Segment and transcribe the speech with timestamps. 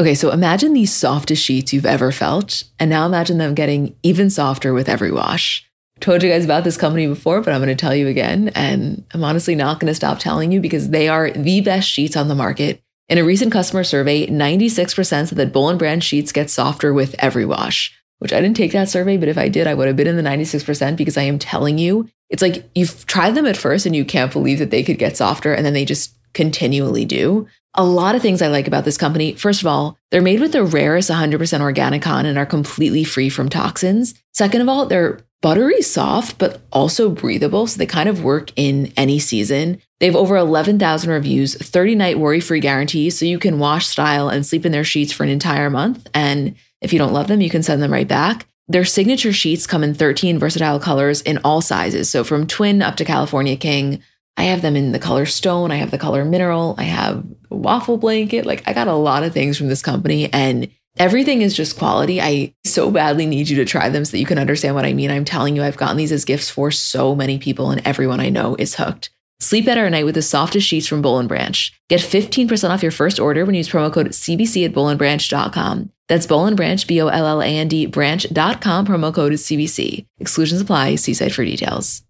[0.00, 4.30] Okay, so imagine the softest sheets you've ever felt, and now imagine them getting even
[4.30, 5.68] softer with every wash.
[6.00, 9.04] Told you guys about this company before, but I'm going to tell you again, and
[9.12, 12.28] I'm honestly not going to stop telling you because they are the best sheets on
[12.28, 12.82] the market.
[13.10, 17.14] In a recent customer survey, 96% said that Boll and Branch sheets get softer with
[17.18, 19.96] every wash, which I didn't take that survey, but if I did, I would have
[19.96, 23.58] been in the 96% because I am telling you, it's like you've tried them at
[23.58, 27.04] first and you can't believe that they could get softer, and then they just continually
[27.04, 27.46] do.
[27.74, 29.34] A lot of things I like about this company.
[29.34, 33.28] First of all, they're made with the rarest 100% organic cotton and are completely free
[33.28, 34.14] from toxins.
[34.32, 37.66] Second of all, they're buttery soft, but also breathable.
[37.66, 39.80] So they kind of work in any season.
[40.00, 43.18] They have over 11,000 reviews, 30 night worry free guarantees.
[43.18, 46.08] So you can wash, style, and sleep in their sheets for an entire month.
[46.12, 48.46] And if you don't love them, you can send them right back.
[48.68, 52.10] Their signature sheets come in 13 versatile colors in all sizes.
[52.10, 54.02] So from twin up to California King.
[54.40, 55.70] I have them in the color stone.
[55.70, 56.74] I have the color mineral.
[56.78, 58.46] I have waffle blanket.
[58.46, 62.22] Like I got a lot of things from this company and everything is just quality.
[62.22, 64.94] I so badly need you to try them so that you can understand what I
[64.94, 65.10] mean.
[65.10, 68.30] I'm telling you, I've gotten these as gifts for so many people and everyone I
[68.30, 69.10] know is hooked.
[69.40, 71.72] Sleep better at night with the softest sheets from Boll and Branch.
[71.90, 75.92] Get 15% off your first order when you use promo code CBC at bollandbranch.com.
[76.08, 79.44] That's Boll and Branch, B O L L A N D, branch.com, promo code is
[79.44, 80.06] CBC.
[80.18, 80.94] Exclusions apply.
[80.94, 82.02] See site for details.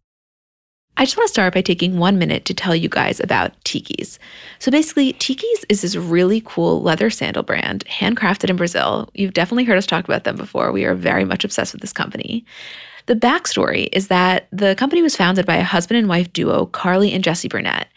[1.01, 4.19] I just want to start by taking one minute to tell you guys about TKEES.
[4.59, 9.09] So basically, TKEES is this really cool leather sandal brand, handcrafted in Brazil.
[9.15, 10.73] You've definitely heard us talk about them before.
[10.73, 12.45] We are very much obsessed with this company.
[13.07, 17.15] The backstory is that the company was founded by a husband and wife duo, Carly
[17.15, 17.89] and Jesse Burnett.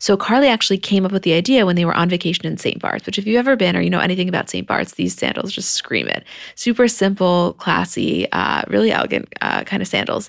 [0.00, 2.80] So Carly actually came up with the idea when they were on vacation in St.
[2.80, 4.66] Bart's, which if you've ever been or you know anything about St.
[4.66, 6.24] Bart's, these sandals just scream it.
[6.56, 10.28] Super simple, classy, uh, really elegant uh, kind of sandals.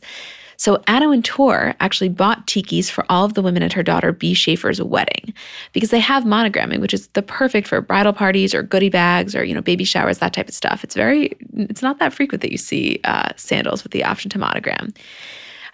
[0.60, 4.34] So Anna Wintour actually bought TKEES for all of the women at her daughter Bee
[4.34, 5.34] Shaffer's wedding
[5.72, 9.44] because they have monogramming, which is the perfect for bridal parties or goodie bags or
[9.46, 10.84] you know baby showers, that type of stuff.
[10.84, 14.38] It's very, it's not that frequent that you see uh, sandals with the option to
[14.38, 14.94] monogram.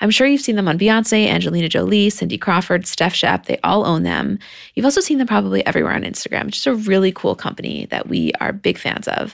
[0.02, 3.46] I'm sure you've seen them on Beyonce, Angelina Jolie, Cindy Crawford, Steph Shep.
[3.46, 4.38] They all own them.
[4.76, 6.50] You've also seen them probably everywhere on Instagram.
[6.50, 9.34] Just a really cool company that we are big fans of.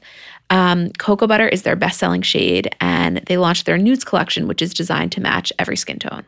[0.52, 4.62] Um, Cocoa Butter is their best selling shade, and they launched their nudes collection, which
[4.62, 6.26] is designed to match every skin tone.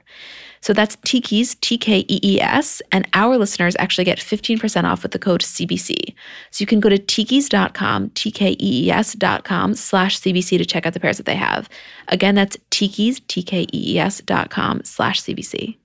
[0.61, 5.03] So that's TKEES, T K E E S, and our listeners actually get 15% off
[5.03, 6.15] with the code CBC.
[6.51, 10.85] So you can go to tkees.com, T K E E S.com slash CBC to check
[10.85, 11.67] out the pairs that they have.
[12.07, 15.75] Again, that's TKEES, T K E E S.com slash CBC.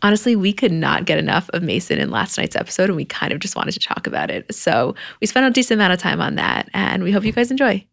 [0.00, 3.32] Honestly, we could not get enough of Mason in last night's episode, and we kind
[3.32, 4.54] of just wanted to talk about it.
[4.54, 7.50] So we spent a decent amount of time on that, and we hope you guys
[7.50, 7.84] enjoy.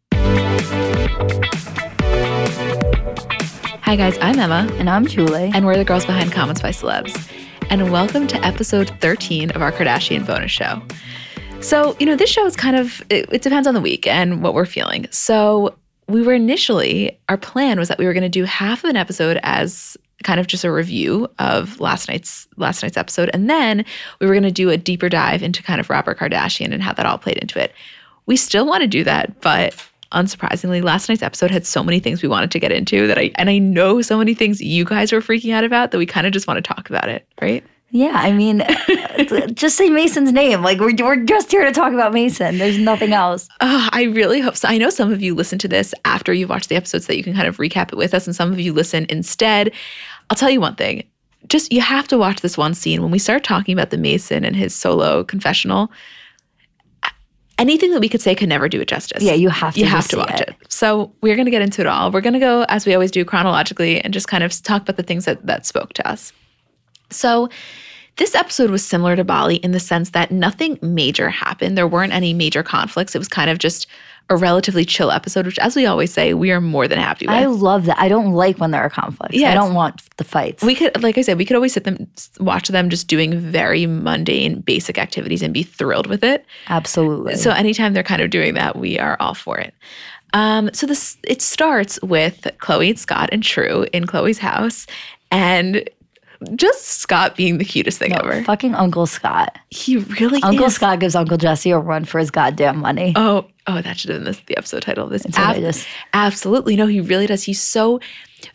[3.81, 4.71] Hi, guys, I'm Emma.
[4.75, 5.49] And I'm Julie.
[5.53, 7.31] And we're the girls behind Comments by Celebs.
[7.71, 10.83] And welcome to episode 13 of our Kardashian bonus show.
[11.59, 14.43] So, you know, this show is kind of, it, it depends on the week and
[14.43, 15.07] what we're feeling.
[15.09, 15.75] So,
[16.07, 18.95] we were initially, our plan was that we were going to do half of an
[18.95, 23.85] episode as kind of just a review of last night's last night's episode and then
[24.19, 26.93] we were going to do a deeper dive into kind of Robert Kardashian and how
[26.93, 27.73] that all played into it.
[28.25, 29.75] We still want to do that, but
[30.11, 33.31] unsurprisingly, last night's episode had so many things we wanted to get into that I
[33.35, 36.25] and I know so many things you guys were freaking out about that we kind
[36.25, 37.63] of just want to talk about it, right?
[37.91, 38.63] Yeah, I mean,
[39.53, 40.61] just say Mason's name.
[40.61, 42.57] Like we're we're just here to talk about Mason.
[42.57, 43.47] There's nothing else.
[43.61, 44.67] Uh, I really hope so.
[44.67, 47.23] I know some of you listen to this after you've watched the episodes that you
[47.23, 49.71] can kind of recap it with us, and some of you listen instead.
[50.29, 51.03] I'll tell you one thing.
[51.47, 54.43] Just you have to watch this one scene when we start talking about the Mason
[54.43, 55.91] and his solo confessional
[57.57, 59.23] anything that we could say could never do it justice.
[59.23, 59.79] Yeah, you have to.
[59.79, 60.49] You have to watch it.
[60.49, 60.55] it.
[60.69, 62.11] So we're going to get into it all.
[62.11, 64.97] We're going to go as we always do chronologically and just kind of talk about
[64.97, 66.33] the things that that spoke to us.
[67.15, 67.49] So
[68.17, 71.77] this episode was similar to Bali in the sense that nothing major happened.
[71.77, 73.13] There weren't any major conflicts.
[73.13, 73.87] It was kind of just
[74.29, 77.35] a relatively chill episode, which, as we always say, we are more than happy with.
[77.35, 77.99] I love that.
[77.99, 79.35] I don't like when there are conflicts.
[79.35, 79.51] Yes.
[79.51, 80.63] I don't want the fights.
[80.63, 82.07] We could, like I said, we could always sit them,
[82.39, 86.43] watch them just doing very mundane, basic activities and be thrilled with it.
[86.69, 87.35] Absolutely.
[87.35, 89.75] So anytime they're kind of doing that, we are all for it.
[90.33, 94.87] Um, so this it starts with Khloe and Scott and True in Khloe's house,
[95.31, 95.87] and
[96.55, 98.43] just Scott being the cutest thing no, ever.
[98.43, 99.57] Fucking Uncle Scott.
[99.69, 100.75] He really Uncle is.
[100.75, 103.13] Scott gives Uncle Jesse a run for his goddamn money.
[103.15, 105.25] Oh, oh, that should have been this, the episode title of this.
[105.37, 105.75] Ab-
[106.13, 106.75] absolutely.
[106.75, 107.43] No, he really does.
[107.43, 107.99] He's so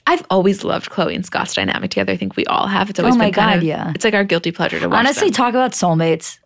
[0.06, 2.12] I've always loved Khloe and Scott's dynamic together.
[2.12, 2.90] I think we all have.
[2.90, 3.92] It's always oh my been God, of, yeah.
[3.94, 4.98] It's like our guilty pleasure to watch.
[4.98, 5.34] Honestly, them.
[5.34, 6.38] talk about soulmates.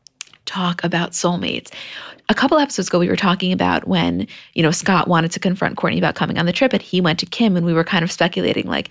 [0.47, 1.73] Talk about soulmates.
[2.29, 5.77] A couple episodes ago, we were talking about when, you know, Scott wanted to confront
[5.77, 8.03] Kourtney about coming on the trip, and he went to Kim, and we were kind
[8.03, 8.89] of speculating, like,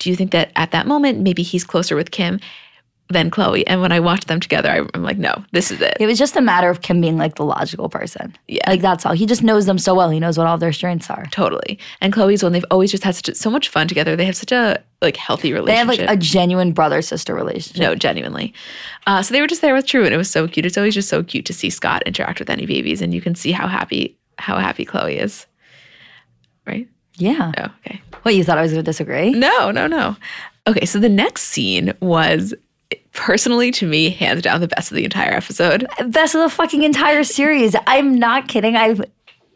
[0.00, 2.40] do you think that at that moment maybe he's closer with Kim?
[3.10, 3.64] than Khloe.
[3.66, 5.96] And when I watched them together, I, I'm like, no, this is it.
[6.00, 8.36] It was just a matter of Kim being like the logical person.
[8.48, 8.68] Yeah.
[8.68, 9.12] Like that's all.
[9.12, 10.10] He just knows them so well.
[10.10, 11.26] He knows what all their strengths are.
[11.32, 11.78] Totally.
[12.00, 14.16] And Khloe's one, they've always just had such, so much fun together.
[14.16, 15.88] They have such a like healthy relationship.
[15.88, 17.82] They have like a genuine brother sister relationship.
[17.82, 18.54] no, genuinely.
[19.06, 20.66] Uh, so they were just there with True, and it was so cute.
[20.66, 23.34] It's always just so cute to see Scott interact with any babies, and you can
[23.34, 25.46] see how happy how happy Khloe is.
[26.66, 26.88] Right?
[27.20, 27.52] Yeah.
[27.58, 28.00] Oh, okay.
[28.22, 29.30] What you thought I was going to disagree?
[29.30, 30.16] No, no, no.
[30.66, 32.54] Okay, so the next scene was
[33.12, 35.86] personally to me hands down the best of the entire episode.
[35.98, 37.74] Uh, best of the fucking entire series.
[37.86, 38.76] I'm not kidding.
[38.76, 39.02] I've.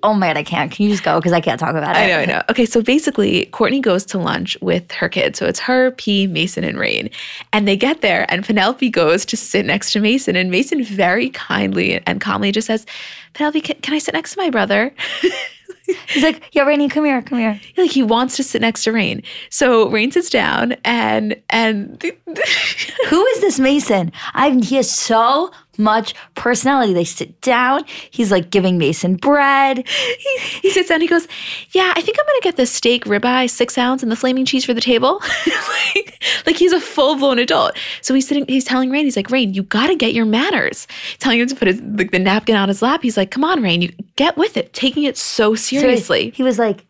[0.02, 0.70] Oh man, I can't.
[0.70, 1.18] Can you just go?
[1.18, 2.00] Because I can't talk about it.
[2.00, 2.42] I know, I know.
[2.50, 5.38] Okay, so basically, Kourtney goes to lunch with her kids.
[5.38, 7.08] So it's her, P, Mason, and Rain.
[7.54, 10.36] And they get there, and Penelope goes to sit next to Mason.
[10.36, 12.84] And Mason very kindly and calmly just says,
[13.32, 14.92] Penelope, can, can I sit next to my brother?
[16.08, 17.60] He's like, yeah, Rainy, come here, come here.
[17.76, 19.22] like he wants to sit next to Rain.
[19.50, 22.02] So Rain sits down, and and
[23.08, 24.12] Who is this Mason?
[24.32, 26.92] I he has so much personality.
[26.92, 27.84] They sit down.
[28.10, 29.86] He's like giving Mason bread.
[29.88, 31.00] he, he sits down.
[31.00, 31.26] He goes,
[31.72, 34.64] "Yeah, I think I'm gonna get the steak ribeye, six ounce, and the flaming cheese
[34.64, 35.20] for the table."
[35.94, 37.76] like, like he's a full blown adult.
[38.00, 38.46] So he's sitting.
[38.48, 40.86] He's telling Rain, he's like, "Rain, you got to get your manners."
[41.18, 43.02] Telling him to put his like the napkin on his lap.
[43.02, 46.30] He's like, "Come on, Rain, you get with it." Taking it so So he- seriously.
[46.34, 46.86] he was like,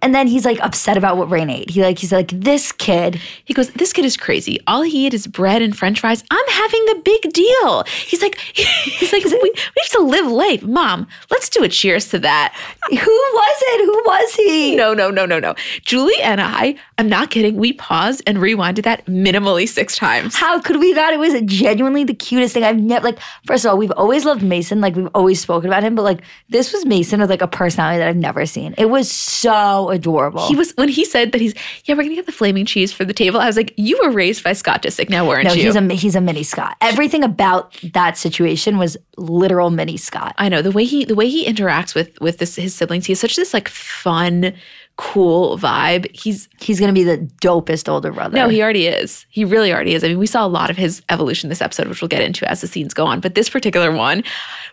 [0.00, 1.70] and then he's like upset about what Rain ate.
[1.70, 3.20] He like he's like this kid.
[3.44, 4.60] He goes, This kid is crazy.
[4.66, 6.22] All he ate is bread and french fries.
[6.30, 7.84] I'm having the big deal.
[7.84, 10.62] He's like, he's like, we, we have to live life.
[10.62, 12.54] Mom, let's do a cheers to that.
[12.88, 13.84] Who was it?
[13.86, 14.76] Who was he?
[14.76, 15.54] No, no, no, no, no.
[15.82, 17.56] Julie and I, I'm not kidding.
[17.56, 20.36] We paused and rewinded that minimally six times.
[20.36, 21.12] How could we not?
[21.12, 22.62] It was genuinely the cutest thing.
[22.62, 23.18] I've never like.
[23.46, 24.80] First of all, we've always loved Mason.
[24.80, 27.98] Like we've always spoken about him, but like this was Mason with like a personality
[27.98, 28.74] that I've never seen.
[28.78, 30.46] It was so adorable.
[30.48, 31.54] He was when he said that he's
[31.84, 33.40] yeah we're gonna get the flaming cheese for the table.
[33.40, 35.64] I was like, you were raised by Scott Disick, now weren't no, you?
[35.64, 36.76] he's a he's a mini Scott.
[36.80, 40.34] Everything about that situation was literal mini Scott.
[40.38, 43.06] I know the way he the way he interacts with with this his siblings.
[43.06, 44.54] He has such this like fun,
[44.96, 46.14] cool vibe.
[46.14, 48.36] He's He's gonna be the dopest older brother.
[48.36, 49.26] No, he already is.
[49.30, 50.04] He really already is.
[50.04, 52.48] I mean, we saw a lot of his evolution this episode, which we'll get into
[52.48, 53.20] as the scenes go on.
[53.20, 54.22] But this particular one,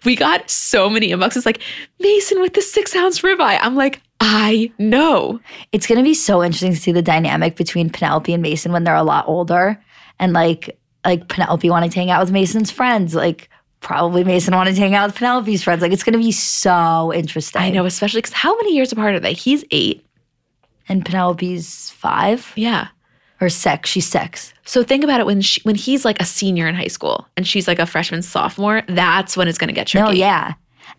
[0.04, 1.62] we got so many inboxes like
[2.00, 3.60] Mason with the six ounce ribeye.
[3.62, 5.40] I'm like, I know.
[5.72, 8.96] it's gonna be so interesting to see the dynamic between Penelope and Mason when they're
[8.96, 9.80] a lot older,
[10.20, 13.50] and like like Penelope wanting to hang out with Mason's friends, like
[13.82, 15.82] probably Mason wanted to hang out with Penelope's friends.
[15.84, 17.62] Like it's gonna be so interesting.
[17.62, 19.34] I know, especially because how many years apart are they?
[19.34, 20.04] He's eight.
[20.90, 22.88] And Penelope's five Yeah.
[23.42, 23.90] or six.
[23.90, 24.54] She's six.
[24.66, 27.46] So think about it when she, when he's like a senior in high school and
[27.48, 28.82] she's like a freshman sophomore.
[28.88, 30.06] That's when it's going to get tricky.
[30.06, 30.54] No, yeah.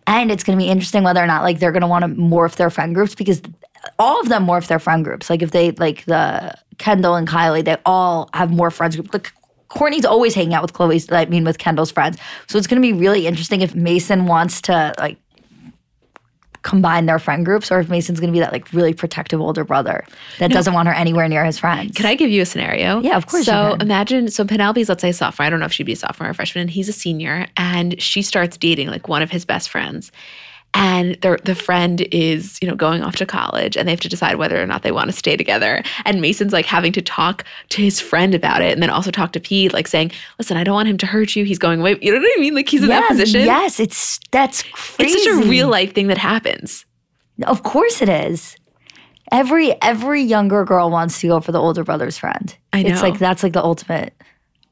[0.07, 2.09] And it's going to be interesting whether or not like they're going to want to
[2.09, 3.41] morph their friend groups because
[3.99, 5.29] all of them morph their friend groups.
[5.29, 9.13] Like if they like the Kendall and Kylie, they all have more friends groups.
[9.13, 9.31] Like
[9.69, 11.11] Kourtney's always hanging out with Khloe's.
[11.11, 12.17] I mean, with Kendall's friends.
[12.47, 15.17] So it's going to be really interesting if Mason wants to like
[16.61, 19.63] combine their friend groups, or if Mason's going to be that like really protective older
[19.63, 20.05] brother
[20.39, 21.95] that doesn't want her anywhere near his friends.
[21.95, 23.01] Can I give you a scenario?
[23.01, 25.45] Yeah, of course So imagine, so Penelope's, let's say, a sophomore.
[25.45, 27.47] I don't know if she'd be a sophomore or a freshman, and he's a senior,
[27.55, 30.11] and she starts dating like one of his best friends.
[30.79, 34.09] And the the friend is, you know, going off to college, and they have to
[34.09, 35.81] decide whether or not they want to stay together.
[36.05, 39.31] And Mason's like having to talk to his friend about it, and then also talk
[39.33, 41.45] to Pete, like saying, "Listen, I don't want him to hurt you.
[41.45, 42.53] He's going away." You know what I mean?
[42.53, 43.41] Like he's in that Yeah, position.
[43.41, 45.13] Yes, it's that's crazy.
[45.15, 46.85] It's such a real life thing that happens.
[47.43, 48.55] Of course it is.
[49.31, 52.55] Every every younger girl wants to go for the older brother's friend.
[52.71, 54.13] I know It's like that's like the ultimate.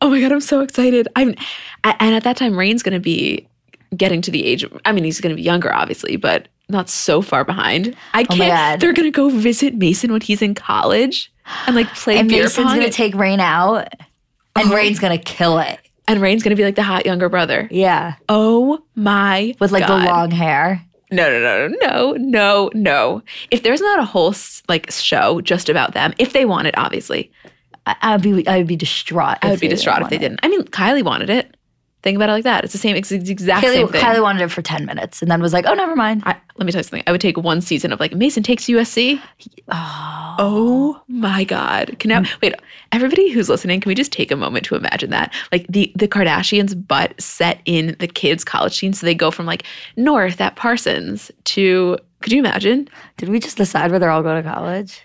[0.01, 1.07] Oh my god, I'm so excited.
[1.15, 1.35] I'm
[1.83, 3.49] and at that time Rain's going to be
[3.95, 6.89] getting to the age of, I mean, he's going to be younger obviously, but not
[6.89, 7.95] so far behind.
[8.13, 11.31] I Oh can't they're going to go visit Mason when he's in college
[11.67, 13.87] and like play And beer Mason's gonna and, take Rain out,
[14.55, 14.75] and uh-huh.
[14.75, 15.79] Rain's gonna kill it.
[16.07, 17.67] and Rain's going to be like the hot younger brother.
[17.71, 20.01] Yeah, Oh my with like God.
[20.01, 20.83] the long hair.
[21.11, 23.21] No, no, no, no, no, no.
[23.51, 24.33] If there's not a whole
[24.67, 27.31] like show just about them, if they want it obviously,
[27.85, 29.37] I, I'd be I would be distraught.
[29.43, 30.39] I would be distraught if they didn't.
[30.41, 31.54] I mean, Kylie wanted it.
[32.05, 32.63] Think about it like that.
[32.63, 33.99] It's the same it's the exact Kylie, same thing.
[33.99, 36.67] Kylie wanted it for ten minutes and then was like, "Oh, never mind." I, let
[36.67, 37.01] me tell you something.
[37.07, 39.19] I would take one season of like Mason takes USC.
[39.69, 40.35] Oh.
[40.37, 41.95] oh, my God.
[41.97, 42.53] Can now wait,
[42.91, 45.33] everybody who's listening, can we just take a moment to imagine that?
[45.51, 48.93] Like the the Kardashians' butt set in the kids' college scene.
[48.93, 49.63] So they go from like
[49.95, 52.87] north at Parsons to could you imagine?
[53.17, 55.01] Did we just decide where they're all going to college?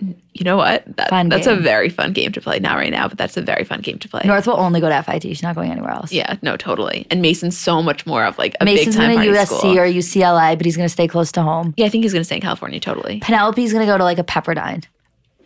[0.00, 0.84] You know what?
[0.96, 2.60] That, Fun that's a very fun game to play.
[2.60, 4.22] Not right now, but that's a very fun game to play.
[4.24, 5.22] North will only go to FIT.
[5.22, 6.12] She's not going anywhere else.
[6.12, 7.06] yeah, no, totally.
[7.10, 9.78] And Mason's so much more of like a Mason's big time going to USC school.
[9.78, 11.74] or UCLA, but he's going to stay close to home.
[11.76, 12.78] yeah, I think he's gonna stay in California.
[12.78, 13.18] Totally.
[13.20, 14.84] Penelope's going to go to like a Pepperdine.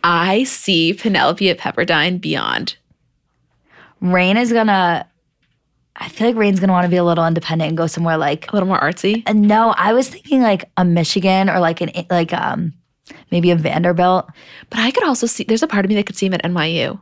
[0.03, 2.75] I see Penelope at Pepperdine beyond.
[4.01, 5.07] Rain is gonna.
[5.95, 8.51] I feel like Rain's gonna want to be a little independent and go somewhere like.
[8.51, 9.23] A little more artsy.
[9.25, 12.73] And no, I was thinking like a Michigan or like an like um
[13.31, 14.29] maybe a Vanderbilt.
[14.69, 16.43] But I could also see, there's a part of me that could see him at
[16.43, 16.99] NYU.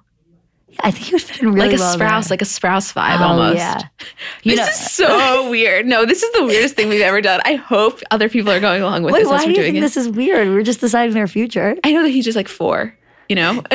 [0.69, 2.33] Yeah, I think he would fit in really like a well Sprouse, there.
[2.37, 3.57] like a Sprouse vibe Oh, almost.
[3.57, 3.81] yeah.
[4.43, 5.85] You This know- is so weird.
[5.85, 7.41] No, this is the weirdest thing we've ever done.
[7.43, 9.65] I hope other people are going along with Wait, this why as do you doing
[9.73, 9.81] think it.
[9.81, 10.47] this is weird?
[10.47, 11.75] We're just deciding their future.
[11.83, 13.61] I know that he's just like four, you know?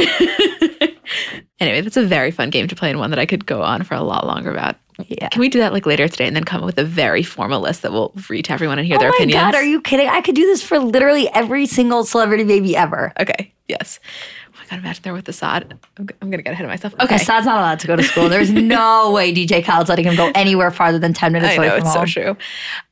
[1.61, 3.85] anyway, that's a very fun game to play and one that I could go on
[3.85, 4.77] for a lot longer about.
[5.09, 5.29] Yeah.
[5.29, 7.61] Can we do that like later today and then come up with a very formal
[7.61, 10.09] list that we'll read to everyone and hear Oh their my god, are you kidding?
[10.09, 13.13] I could do this for literally every single celebrity baby ever.
[13.21, 14.01] Okay, yes.
[14.49, 15.71] Oh my god, imagine they're with Asahd.
[15.99, 16.95] I'm, g- I'm gonna get ahead of myself.
[16.99, 17.17] Okay.
[17.17, 18.31] Asahd's not allowed to go to school.
[18.31, 21.67] There's no way DJ Khaled's letting him go anywhere farther than 10 minutes I away
[21.67, 22.07] know, from it's home.
[22.07, 22.37] so true.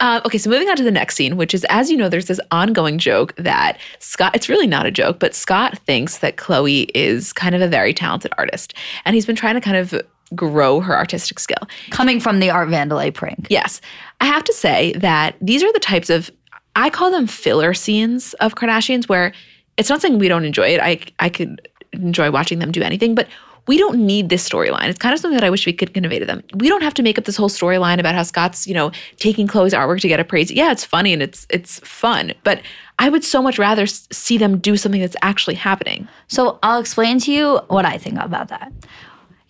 [0.01, 2.27] Um, okay, so moving on to the next scene, which is, as you know, there's
[2.27, 6.87] this ongoing joke that Scott, it's really not a joke, but Scott thinks that Khloe
[6.95, 8.75] is kind of a very talented artist.
[9.07, 9.95] And he's been trying to kind of
[10.35, 11.69] grow her artistic skill.
[11.91, 13.47] Coming from the Art Vandelay prank.
[13.51, 13.81] Yes.
[14.21, 16.31] I have to say that these are the types of
[16.77, 19.33] I call them filler scenes of Kardashians where
[19.77, 20.81] it's not saying we don't enjoy it.
[20.81, 23.29] I I could enjoy watching them do anything, but
[23.67, 24.89] we don't need this storyline.
[24.89, 26.43] It's kind of something that I wish we could convey to them.
[26.55, 29.49] We don't have to make up this whole storyline about how Scott's, you know, taking
[29.49, 30.51] Khloe's artwork to get a praise.
[30.51, 32.61] Yeah, it's funny and it's it's fun, but
[32.99, 36.07] I would so much rather see them do something that's actually happening.
[36.29, 38.73] So I'll explain to you what I think about that.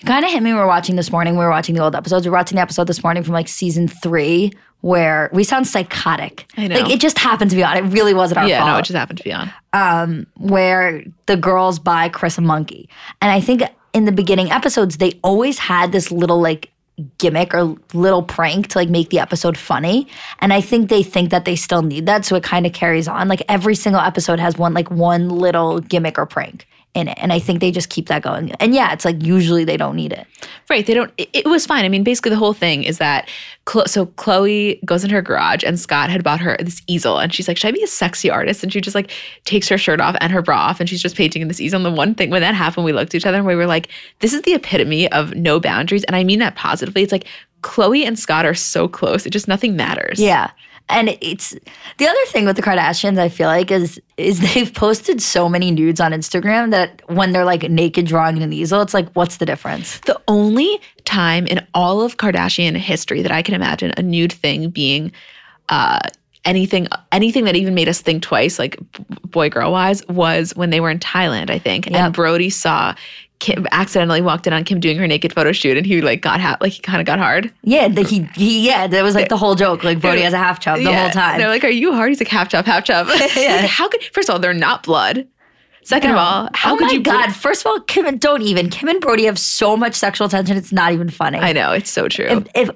[0.01, 0.53] It kind of hit me.
[0.53, 1.35] We were watching this morning.
[1.37, 2.27] We were watching the old episodes.
[2.27, 6.47] We were watching the episode this morning from like season three, where we sound psychotic.
[6.57, 6.81] I know.
[6.81, 7.77] Like it just happened to be on.
[7.77, 8.71] It really wasn't our yeah, fault.
[8.71, 9.51] no, it just happened to be on.
[9.73, 12.89] Um, where the girls buy Kris a monkey.
[13.23, 16.71] And I think in the beginning episodes, they always had this little like
[17.19, 20.07] gimmick or little prank to like make the episode funny.
[20.41, 22.25] And I think they think that they still need that.
[22.25, 23.29] So it kind of carries on.
[23.29, 27.19] Like every single episode has one like one little gimmick or prank in it.
[27.21, 28.53] And I think they just keep that going.
[28.53, 30.27] And yeah, it's like usually they don't need it.
[30.71, 30.87] Right.
[30.87, 31.13] They don't.
[31.19, 31.85] It, it was fine.
[31.85, 33.29] I mean, basically, the whole thing is that
[33.67, 37.35] Chlo- so Khloe goes in her garage, and Scott had bought her this easel, and
[37.35, 39.11] she's like, "Should I be a sexy artist?" And she just like
[39.45, 41.79] takes her shirt off and her bra off, and she's just painting in this easel.
[41.79, 43.67] And the one thing when that happened, we looked at each other and we were
[43.67, 43.89] like,
[44.21, 47.03] "This is the epitome of no boundaries," and I mean that positively.
[47.03, 47.27] It's like
[47.63, 50.21] Khloe and Scott are so close; it just nothing matters.
[50.21, 50.51] Yeah.
[50.88, 51.57] And it's
[51.99, 55.71] the other thing with the Kardashians, I feel like, is is they've posted so many
[55.71, 59.38] nudes on Instagram that when they're like naked drawing in an easel, it's like, what's
[59.38, 59.99] the difference?
[60.00, 64.71] The only time in all of Kardashian history that I can imagine a nude thing
[64.71, 65.12] being
[65.69, 66.00] uh,
[66.45, 68.79] anything anything that even made us think twice, like
[69.31, 71.87] boy girl wise, was when they were in Thailand, I think.
[71.87, 71.95] Yep.
[71.95, 72.95] And Brody saw
[73.45, 76.41] Kim accidentally walked in on Kim doing her naked photo shoot, and he like got
[76.41, 79.29] ha- like he kind of got hard Yeah, the, he, he yeah, that was like
[79.29, 79.85] the whole joke.
[79.85, 81.03] Like Brody has a half chub the Yeah.
[81.03, 81.39] whole time.
[81.39, 83.57] They're like, "Are you hard?" He's like, "Half chop, half chop." Yeah.
[83.57, 84.03] Like, how could?
[84.13, 85.29] First of all, they're not blood.
[85.83, 87.03] Second of all, how oh could you?
[87.03, 87.35] god!
[87.35, 90.57] First of all, Kim and don't even Kim and Brody have so much sexual tension.
[90.57, 91.39] It's not even funny.
[91.39, 92.25] I know it's so true.
[92.25, 92.71] if if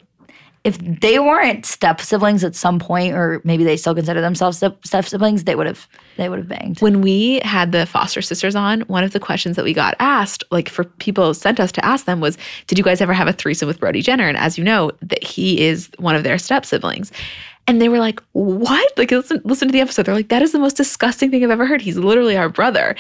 [0.69, 4.85] if they weren't step siblings at some point, or maybe they still consider themselves step,
[4.85, 6.81] siblings, they would have they would have banged.
[6.81, 10.45] when we had the foster sisters on, one of the questions that we got asked,
[10.51, 13.33] like for people sent us to ask them, was, "Did you guys ever have a
[13.33, 16.67] threesome with Brody Jenner?" And as you know, that he is one of their step
[16.67, 17.11] siblings.
[17.67, 20.05] And they were like, "What?" Like listen, listen to the episode.
[20.07, 21.81] They're like, "That is the most disgusting thing I've ever heard.
[21.81, 22.95] He's literally our brother."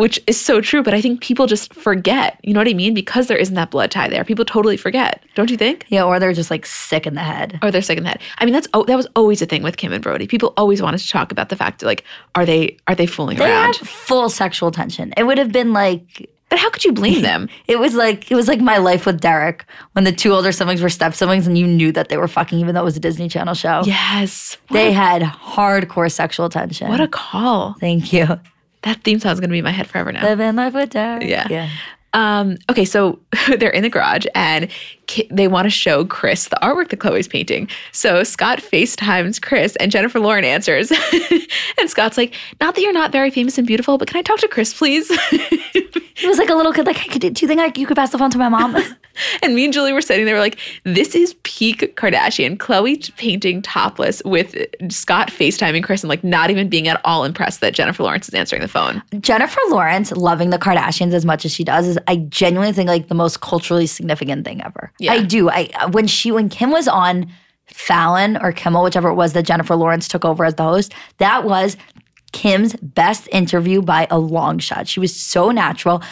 [0.00, 2.38] Which is so true, but I think people just forget.
[2.42, 2.94] You know what I mean?
[2.94, 5.22] Because there isn't that blood tie there, people totally forget.
[5.34, 5.84] Don't you think?
[5.88, 7.58] Yeah, or they're just like sick in the head.
[7.62, 8.20] Or they're sick in the head.
[8.38, 10.26] I mean, that's oh, that was always a thing with Kim and Brody.
[10.26, 12.04] People always wanted to talk about the fact that like,
[12.34, 13.48] are they are they fooling around?
[13.48, 13.76] They around?
[13.76, 15.12] had full sexual tension.
[15.16, 17.48] It would have been like But how could you blame them?
[17.68, 20.82] it was like it was like my life with Derek when the two older siblings
[20.82, 23.00] were step siblings and you knew that they were fucking even though it was a
[23.00, 23.82] Disney Channel show.
[23.84, 24.56] yes.
[24.68, 26.88] What They a, had hardcore sexual tension.
[26.88, 27.74] what a call.
[27.80, 28.40] Thank you.
[28.82, 30.24] That theme song is going to be in my head forever now.
[30.24, 31.24] Living life with Derek.
[31.24, 31.46] Yeah.
[31.50, 31.70] Yeah.
[32.12, 33.20] Um, okay, so
[33.58, 34.68] they're in the garage and
[35.06, 37.68] Ki- they want to show Kris the artwork that Khloe's painting.
[37.92, 40.90] So Scott FaceTimes Kris and Jennifer Lawrence answers.
[41.78, 44.38] and Scott's like, Not that you're not very famous and beautiful, but can I talk
[44.40, 45.10] to Kris, please?
[46.20, 47.96] He was like a little kid, like, hey, could, do you think I, you could
[47.96, 48.76] pass the phone to my mom?
[49.42, 52.56] and me and Julie were sitting there, we're like, This is peak Kardashian.
[52.56, 54.56] Khloe painting topless with
[54.90, 58.34] Scott FaceTiming Kris and like not even being at all impressed that Jennifer Lawrence is
[58.34, 59.02] answering the phone.
[59.20, 63.08] Jennifer Lawrence loving the Kardashians as much as she does is, I genuinely think, like
[63.08, 64.92] the most culturally significant thing ever.
[64.98, 65.12] Yeah.
[65.12, 65.50] I do.
[65.50, 67.30] I when she when Kim was on
[67.66, 71.44] Fallon or Kimmel, whichever it was that Jennifer Lawrence took over as the host, that
[71.44, 71.76] was
[72.32, 74.88] Kim's best interview by a long shot.
[74.88, 76.02] She was so natural.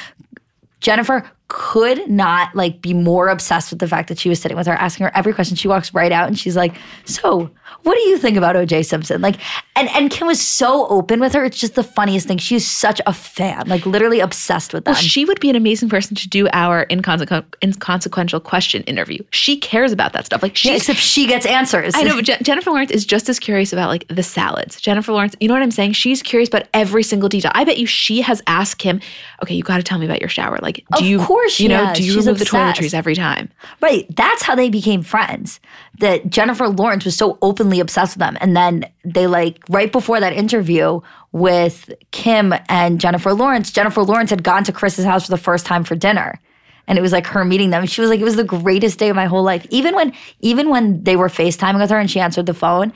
[0.80, 4.66] Jennifer could not like be more obsessed with the fact that she was sitting with
[4.66, 5.56] her, asking her every question.
[5.56, 6.74] She walks right out and she's like,
[7.06, 7.50] "So,
[7.84, 9.36] what do you think about OJ Simpson?" Like,
[9.74, 11.44] and and Kim was so open with her.
[11.44, 12.36] It's just the funniest thing.
[12.36, 14.92] She's such a fan, like literally obsessed with them.
[14.92, 19.22] Well, she would be an amazing person to do our inconsequential, inconsequential question interview.
[19.30, 20.42] She cares about that stuff.
[20.42, 21.94] Like, Yeah, except she gets answers.
[21.96, 24.80] I know, but Je- Jennifer Lawrence is just as curious about like the salads.
[24.80, 25.92] Jennifer Lawrence, you know what I'm saying?
[25.94, 27.52] She's curious about every single detail.
[27.54, 29.00] I bet you she has asked him,
[29.42, 30.58] "Okay, you got to tell me about your shower.
[30.60, 31.96] Like, do Of you, course she you know, has.
[31.96, 34.06] do you She's remove the toiletries every time?" Right.
[34.16, 35.60] That's how they became friends.
[35.98, 38.36] That Jennifer Lawrence was so openly obsessed with them.
[38.40, 41.00] And then they like right before that interview
[41.32, 45.66] with Kim and Jennifer Lawrence, Jennifer Lawrence had gone to Kris's house for the first
[45.66, 46.40] time for dinner.
[46.86, 47.84] And it was like her meeting them.
[47.84, 49.66] She was like, it was the greatest day of my whole life.
[49.70, 52.92] Even when even when they were FaceTiming with her and she answered the phone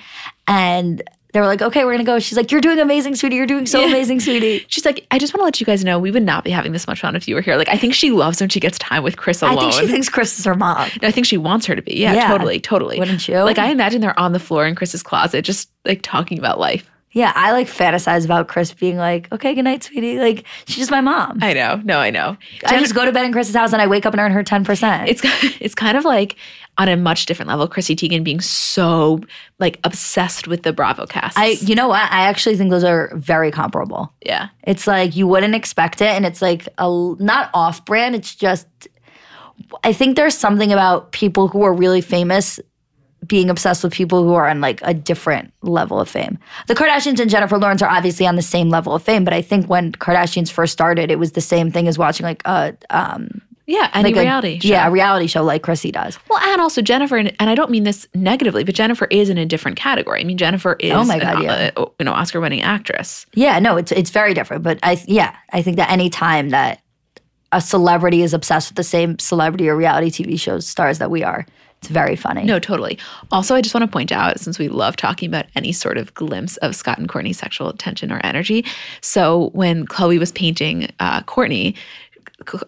[0.48, 2.18] and they were like, okay, we're gonna go.
[2.18, 3.36] She's like, You're doing amazing, sweetie.
[3.36, 3.86] You're doing so Yeah.
[3.88, 4.64] amazing, sweetie.
[4.68, 6.72] She's like, "I just want to let you guys know we would not be having
[6.72, 8.78] this much fun if you were here." Like, I think she loves when she gets
[8.78, 9.56] time with Kris alone.
[9.58, 10.88] I think she thinks Kris is her mom.
[11.02, 11.98] I think she wants her to be.
[11.98, 12.28] Yeah, Yeah.
[12.28, 12.98] totally, totally.
[12.98, 13.38] Wouldn't you?
[13.40, 16.88] Like, I imagine they're on the floor in Kris's closet, just like talking about life.
[17.12, 20.18] Yeah, I like fantasize about Kris being like, okay, good night, sweetie.
[20.18, 21.38] Like, she's just my mom.
[21.42, 21.80] I know.
[21.84, 22.38] No, I know.
[22.66, 24.42] I just go to bed in Kris's house and I wake up and earn her
[24.42, 25.08] 10%.
[25.08, 25.20] it's
[25.60, 26.36] it's kind of like
[26.78, 27.68] on a much different level.
[27.68, 29.20] Chrissy Teigen being so
[29.58, 31.38] like obsessed with the Bravo cast.
[31.38, 32.10] I, you know what?
[32.10, 34.12] I actually think those are very comparable.
[34.24, 34.48] yeah.
[34.62, 38.14] It's like you wouldn't expect it, and it's like a not off brand.
[38.14, 38.66] It's just,
[39.84, 42.58] I think there's something about people who are really famous
[43.26, 46.38] being obsessed with people who are on like a different level of fame.
[46.66, 49.42] The Kardashians and Jennifer Lawrence are obviously on the same level of fame, but I
[49.42, 53.40] think when Kardashians first started, it was the same thing as watching like a um
[53.66, 54.58] Yeah, any like a- reality.
[54.58, 54.68] show.
[54.68, 56.18] yeah, a reality show like Chrissy does.
[56.28, 59.38] Well, and also Jennifer, and, and I don't mean this negatively, but Jennifer is in
[59.38, 60.20] a different category.
[60.20, 61.70] I mean, Jennifer is, Oh my an, God, yeah.
[61.76, 63.24] uh, you know, Oscar-winning actress.
[63.34, 64.64] Yeah, no, it's it's very different.
[64.64, 66.80] But I yeah, I think that any time that
[67.52, 71.22] a celebrity is obsessed with the same celebrity or reality TV show stars that we
[71.22, 71.46] are,
[71.82, 72.44] it's very funny.
[72.44, 72.96] No, totally.
[73.32, 76.14] Also, I just want to point out, since we love talking about any sort of
[76.14, 78.64] glimpse of Scott and Kourtney's sexual tension or energy.
[79.00, 81.76] So when Khloe was painting uh, Kourtney,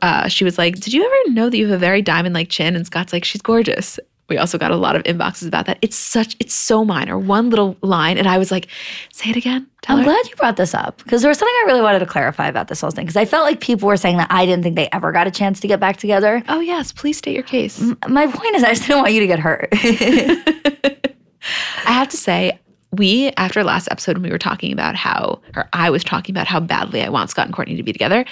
[0.03, 2.75] uh, she was like, "Did you ever know that you have a very diamond-like chin?"
[2.75, 5.79] And Scott's like, "She's gorgeous." We also got a lot of inboxes about that.
[5.83, 8.69] It's such, it's so minor, one little line, and I was like,
[9.13, 11.65] "Say it again." Tell I'm glad you brought this up because there was something I
[11.67, 14.17] really wanted to clarify about this whole thing because I felt like people were saying
[14.17, 16.43] that I didn't think they ever got a chance to get back together.
[16.49, 17.83] Oh yes, please state your case.
[18.09, 19.69] My point is, I just didn't want you to get hurt.
[21.87, 22.59] I have to say,
[22.93, 26.47] we after last episode when we were talking about how, or I was talking about
[26.47, 28.25] how badly I want Scott and Kourtney to be together,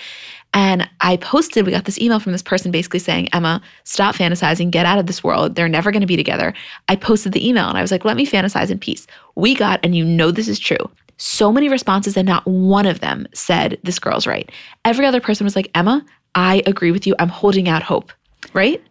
[0.55, 4.71] and I posted, we got this email from this person basically saying, Emma, stop fantasizing,
[4.71, 5.55] get out of this world.
[5.55, 6.53] They're never going to be together.
[6.89, 9.07] I posted the email and I was like, let me fantasize in peace.
[9.35, 13.01] We got, and you know this is true, so many responses, and not one of
[13.01, 14.51] them said, this girl's right.
[14.85, 17.15] Every other person was like, Emma, I agree with you.
[17.19, 18.13] I'm holding out hope,
[18.53, 18.83] right?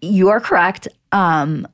[0.00, 0.86] you are correct.
[1.12, 1.66] Um,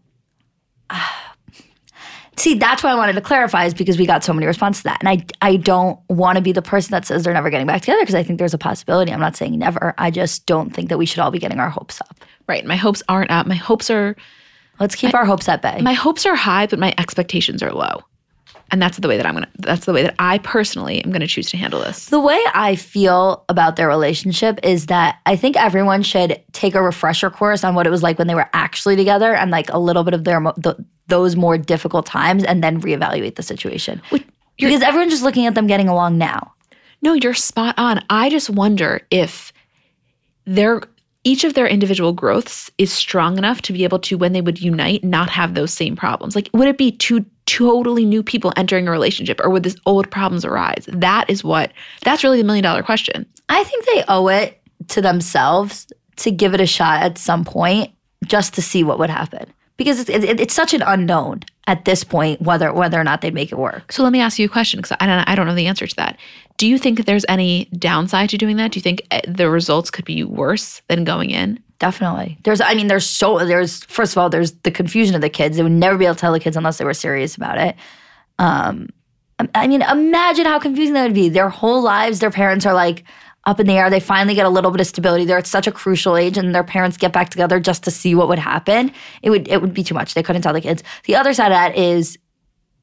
[2.41, 4.89] see, that's why I wanted to clarify is because we got so many responses to
[4.89, 7.67] that, and I I don't want to be the person that says they're never getting
[7.67, 9.13] back together because I think there's a possibility.
[9.13, 9.95] I'm not saying never.
[9.99, 12.17] I just don't think that we should all be getting our hopes up.
[12.49, 12.65] Right.
[12.65, 13.47] My hopes aren't up.
[13.47, 14.17] My hopes are
[14.81, 15.81] Let's keep our hopes at bay.
[15.83, 18.03] my hopes are high, but my expectations are low.
[18.73, 21.27] And that's the way that I'm gonna that's the way that I personally am gonna
[21.27, 22.07] choose to handle this.
[22.07, 26.83] The way I feel about their relationship is that I think everyone should take a
[26.83, 29.79] refresher course on what it was like when they were actually together and like a
[29.79, 30.77] little bit of their mo- th-
[31.11, 34.01] those more difficult times and then reevaluate the situation.
[34.59, 36.53] Because everyone's just looking at them getting along now.
[37.03, 38.05] No, you're spot on.
[38.11, 39.53] I just wonder if
[40.45, 40.83] their
[41.23, 44.61] each of their individual growths is strong enough to be able to, when they would
[44.61, 46.35] unite, not have those same problems.
[46.35, 50.11] Like, would it be two totally new people entering a relationship, or would this old
[50.11, 50.87] problems arise?
[50.89, 51.73] That is what.
[52.05, 53.27] That's really the million dollar question.
[53.49, 57.91] I think they owe it to themselves to give it a shot at some point
[58.25, 59.53] just to see what would happen.
[59.81, 63.33] Because it's, it, it's such an unknown at this point whether whether or not they'd
[63.33, 63.93] make it work.
[63.93, 65.87] So let me ask you a question because I don't, I don't know the answer
[65.87, 66.19] to that.
[66.59, 68.73] Do you think that there's any downside to doing that?
[68.73, 71.63] Do you think eh, the results could be worse than going in?
[71.79, 72.37] Definitely.
[72.43, 75.57] There's I mean there's so there's first of all there's the confusion of the kids.
[75.57, 77.75] They would never be able to tell the kids unless they were serious about it.
[78.39, 78.91] Um
[79.55, 81.31] I mean imagine how confusing that would be.
[81.31, 83.05] Their whole lives their parents are like
[83.51, 83.91] up in the air.
[83.91, 85.25] They finally get a little bit of stability.
[85.25, 88.15] They're at such a crucial age and their parents get back together just to see
[88.15, 88.93] what would happen.
[89.23, 90.15] It would it would be too much.
[90.15, 90.83] They couldn't tell the kids.
[91.05, 92.19] The other side of that is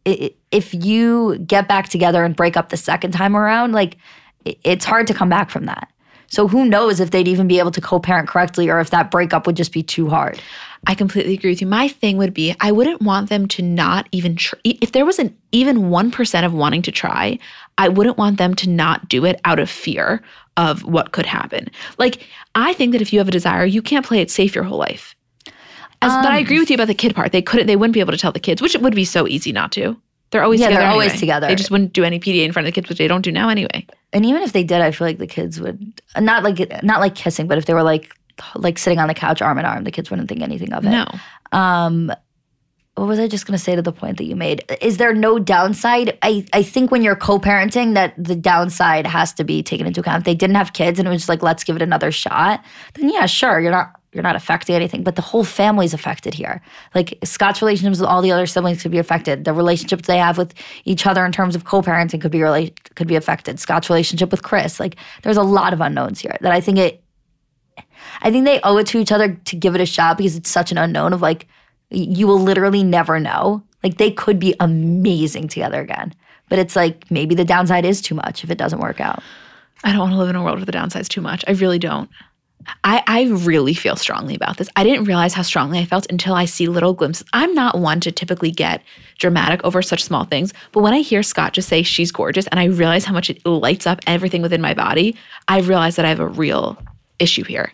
[0.06, 3.98] if you get back together and break up the second time around, like
[4.46, 5.92] it's hard to come back from that.
[6.28, 9.48] So who knows if they'd even be able to co-parent correctly or if that breakup
[9.48, 10.40] would just be too hard.
[10.86, 11.68] I completely agree with you.
[11.68, 15.36] My thing would be I wouldn't want them to not even if there was an
[15.52, 17.40] even 1% of wanting to try,
[17.78, 20.22] I wouldn't want them to not do it out of fear
[20.56, 21.68] of what could happen.
[21.98, 24.64] Like I think that if you have a desire, you can't play it safe your
[24.64, 25.16] whole life.
[26.02, 27.32] As, but I Um, agree with you about the kid part.
[27.32, 29.28] They couldn't they wouldn't be able to tell the kids, which it would be so
[29.28, 29.98] easy not to.
[30.30, 30.84] They're always Yeah, together.
[30.84, 31.48] they're always together.
[31.48, 33.32] They just wouldn't do any PDA in front of the kids, which they don't do
[33.32, 33.88] now anyway.
[34.14, 37.16] And even if they did, I feel like the kids would not like not like
[37.16, 38.12] kissing, but if they were like
[38.56, 40.90] like sitting on the couch arm in arm, the kids wouldn't think anything of it.
[40.90, 41.06] No.
[41.52, 42.12] Um,
[42.98, 44.64] what was I just going to say to the point that you made?
[44.82, 46.18] Is there no downside?
[46.24, 50.22] I, I think when you're co-parenting, that the downside has to be taken into account.
[50.22, 52.64] If they didn't have kids and it was just like let's give it another shot,
[52.96, 56.60] then yeah, sure, you're not you're not affecting anything, but the whole family's affected here.
[56.96, 59.46] Like Scott's relationships with all the other siblings could be affected.
[59.46, 63.08] The relationships they have with each other in terms of co-parenting could be rela- could
[63.08, 63.60] be affected.
[63.60, 67.04] Scott's relationship with Kris, like there's a lot of unknowns here that I think it
[68.22, 70.50] I think they owe it to each other to give it a shot because it's
[70.50, 71.48] such an unknown of like
[71.90, 73.64] you will literally never know.
[73.84, 76.14] Like they could be amazing together again.
[76.50, 79.22] But it's like maybe the downside is too much if it doesn't work out.
[79.84, 81.44] I don't want to live in a world where the downside's too much.
[81.48, 82.10] I really don't.
[82.84, 84.68] I, I really feel strongly about this.
[84.76, 87.26] I didn't realize how strongly I felt until I see little glimpses.
[87.32, 88.82] I'm not one to typically get
[89.20, 92.60] dramatic over such small things, but when I hear Scott just say she's gorgeous and
[92.60, 95.16] I realize how much it lights up everything within my body,
[95.48, 96.78] I realize that I have a real
[97.20, 97.72] issue here.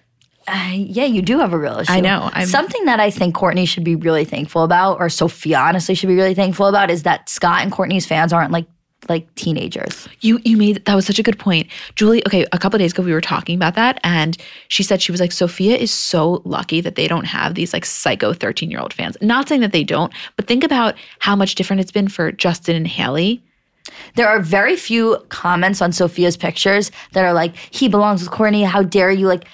[0.47, 1.91] Uh, yeah, you do have a real issue.
[1.91, 5.57] I know, I'm- Something that I think Kourtney should be really thankful about, or Sofia
[5.59, 8.65] honestly should be really thankful about, is that Scott and Kourtney's fans aren't like
[9.09, 10.07] like teenagers.
[10.21, 11.67] You you made that was such a good point.
[11.95, 14.37] Julie, okay, a couple days ago we were talking about that and
[14.69, 17.83] she said she was like Sofia is so lucky that they don't have these like
[17.85, 19.17] psycho 13-year-old fans.
[19.21, 22.77] Not saying that they don't, but think about how much different it's been for Justin
[22.77, 23.43] and Hailey.
[24.15, 28.65] There are very few comments on Sofia's pictures that are like, he belongs with Kourtney.
[28.65, 29.27] How dare you?
[29.27, 29.45] Like,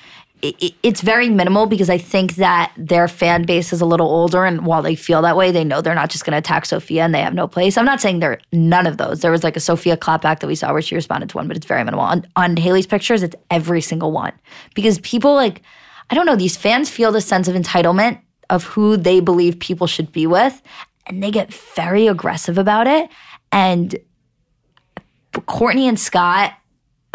[0.41, 4.07] it, it- it's very minimal because I think that their fan base is a little
[4.07, 4.45] older.
[4.45, 7.03] And while they feel that way, they know they're not just going to attack Sofia
[7.03, 7.77] and they have no place.
[7.77, 9.19] I'm not saying there are none of those.
[9.19, 11.57] There was like a Sofia clapback that we saw where she responded to one, but
[11.57, 12.05] it's very minimal.
[12.05, 14.31] On, on Hailey's pictures, it's every single one
[14.75, 15.61] because people like,
[16.09, 19.87] I don't know, these fans feel this sense of entitlement of who they believe people
[19.87, 20.61] should be with.
[21.05, 23.09] And they get very aggressive about it.
[23.51, 23.95] And
[25.33, 26.53] Kourtney and Scott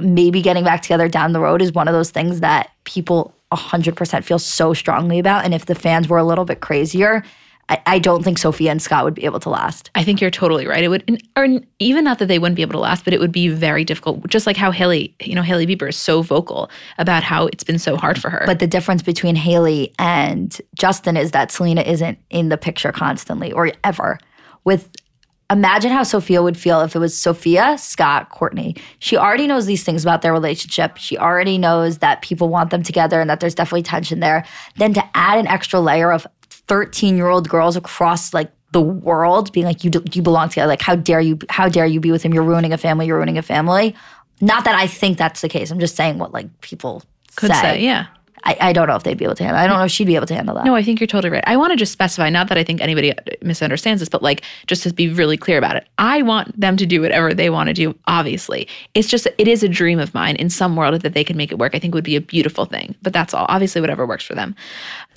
[0.03, 4.25] maybe getting back together down the road is one of those things that people 100%
[4.25, 5.45] feel so strongly about.
[5.45, 7.23] And if the fans were a little bit crazier,
[7.69, 9.91] I, I don't think Sofia and Scott would be able to last.
[9.95, 10.85] I think you're totally right.
[10.85, 13.33] It would, or even not that they wouldn't be able to last, but it would
[13.33, 14.27] be very difficult.
[14.29, 17.79] Just like how Hailey, you know, Hailey Bieber is so vocal about how it's been
[17.79, 18.43] so hard for her.
[18.47, 23.53] But the difference between Hailey and Justin is that Selena isn't in the picture constantly
[23.53, 24.19] or ever.
[24.65, 24.91] With
[25.51, 28.79] imagine how Sofia would feel if it was Sofia, Scott, Kourtney.
[28.99, 30.97] She already knows these things about their relationship.
[30.97, 34.45] She already knows that people want them together and that there's definitely tension there.
[34.77, 39.53] Then to add an extra layer of 13 year old girls across like the world
[39.53, 42.11] being like you do, you belong together like how dare you how dare you be
[42.11, 43.95] with him you're ruining a family you're ruining a family
[44.41, 47.01] not that i think that's the case i'm just saying what like people
[47.37, 48.07] could say, yeah.
[48.45, 49.61] I, I don't know if they'd be able to handle.
[49.61, 50.65] I don't know if she'd be able to handle that.
[50.65, 51.45] No, I think you're totally right.
[51.47, 54.43] I want to just specify, not that I think anybody uh, misunderstands this, but like
[54.67, 55.87] just to be really clear about it.
[55.99, 58.69] I want them to do whatever they want to do, obviously.
[58.95, 61.53] It's just, it is a dream of mine in some world that they can make
[61.53, 61.75] it work.
[61.75, 63.47] I think would be a beautiful thing, but that's all.
[63.49, 64.55] Obviously, whatever works for them.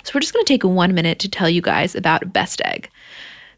[0.04, 2.90] So we're just going to take one minute to tell you guys about Best Egg.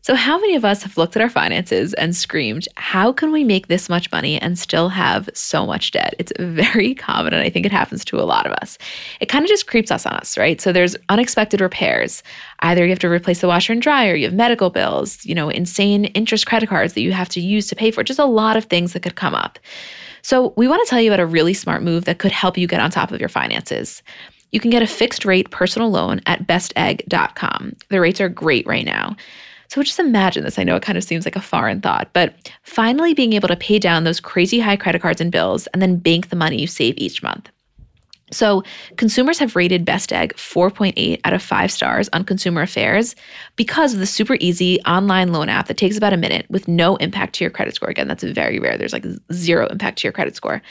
[0.03, 3.45] So, how many of us have looked at our finances and screamed, How can we
[3.45, 6.15] make this much money and still have so much debt?
[6.19, 8.79] It's very common, and I think it happens to a lot of us.
[9.21, 10.59] It kind of just creeps us on us, right?
[10.59, 12.23] So, there's unexpected repairs.
[12.61, 15.51] Either you have to replace the washer and dryer, you have medical bills, you know,
[15.51, 18.57] insane interest credit cards that you have to use to pay for, just a lot
[18.57, 19.59] of things that could come up.
[20.23, 22.67] So, we want to tell you about a really smart move that could help you
[22.67, 24.03] get on top of your finances.
[24.51, 27.75] You can get a fixed rate personal loan at bestegg.com.
[27.91, 29.15] The rates are great right now.
[29.71, 30.59] So just imagine this.
[30.59, 33.55] I know it kind of seems like a foreign thought, but finally being able to
[33.55, 36.67] pay down those crazy high credit cards and bills and then bank the money you
[36.67, 37.49] save each month.
[38.33, 38.63] So,
[38.97, 43.17] consumers have rated Best Egg 4.8 out of 5 stars on Consumer Affairs
[43.57, 46.97] because of the super easy online loan app that takes about a minute with no
[46.97, 47.91] impact to your credit score.
[47.91, 48.77] Again, that's very rare.
[48.77, 50.63] There's like zero impact to your credit score.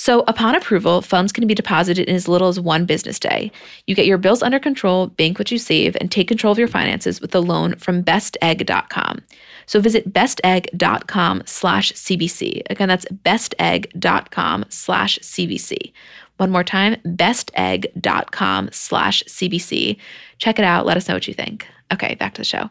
[0.00, 3.52] So, upon approval, funds can be deposited in as little as one business day.
[3.86, 6.68] You get your bills under control, bank what you save, and take control of your
[6.68, 9.20] finances with a loan from bestegg.com.
[9.66, 12.62] So visit bestegg.com slash CBC.
[12.70, 15.92] Again, that's bestegg.com slash CBC.
[16.38, 19.98] One more time, bestegg.com slash CBC.
[20.38, 20.86] Check it out.
[20.86, 21.66] Let us know what you think.
[21.92, 22.70] Okay, back to the show.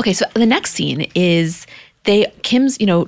[0.00, 1.66] Okay, so the next scene is
[2.04, 3.06] they Kim's, you know,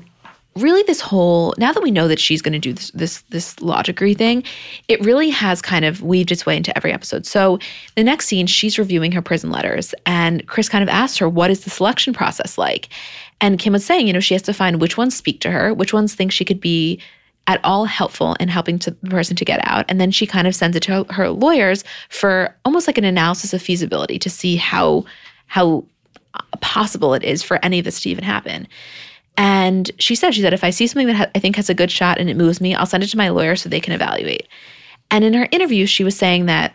[0.56, 3.60] really this whole now that we know that she's going to do this this this
[3.60, 4.42] law degree thing
[4.88, 7.24] it really has kind of weaved its way into every episode.
[7.24, 7.58] So
[7.94, 11.50] the next scene she's reviewing her prison letters and kris kind of asks her what
[11.50, 12.88] is the selection process like?
[13.40, 15.72] And kim was saying you know she has to find which ones speak to her
[15.72, 17.00] which ones think she could be
[17.46, 19.84] at all helpful in helping to the person to get out.
[19.88, 23.52] And then she kind of sends it to her lawyers for almost like an analysis
[23.52, 25.04] of feasibility to see how
[25.46, 25.84] how
[26.60, 28.68] possible it is for any of this to even happen
[29.40, 31.74] and she said, she said, if I see something that ha- I think has a
[31.74, 33.94] good shot and it moves me, I'll send it to my lawyer so they can
[33.94, 34.46] evaluate.
[35.10, 36.74] And in her interview, she was saying that,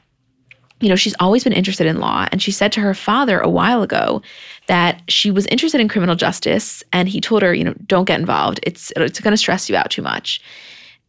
[0.79, 2.27] you know, she's always been interested in law.
[2.31, 4.23] And she said to her father a while ago
[4.65, 6.83] that she was interested in criminal justice.
[6.91, 8.59] And he told her, you know, don't get involved.
[8.63, 10.41] It's, it's going to stress you out too much.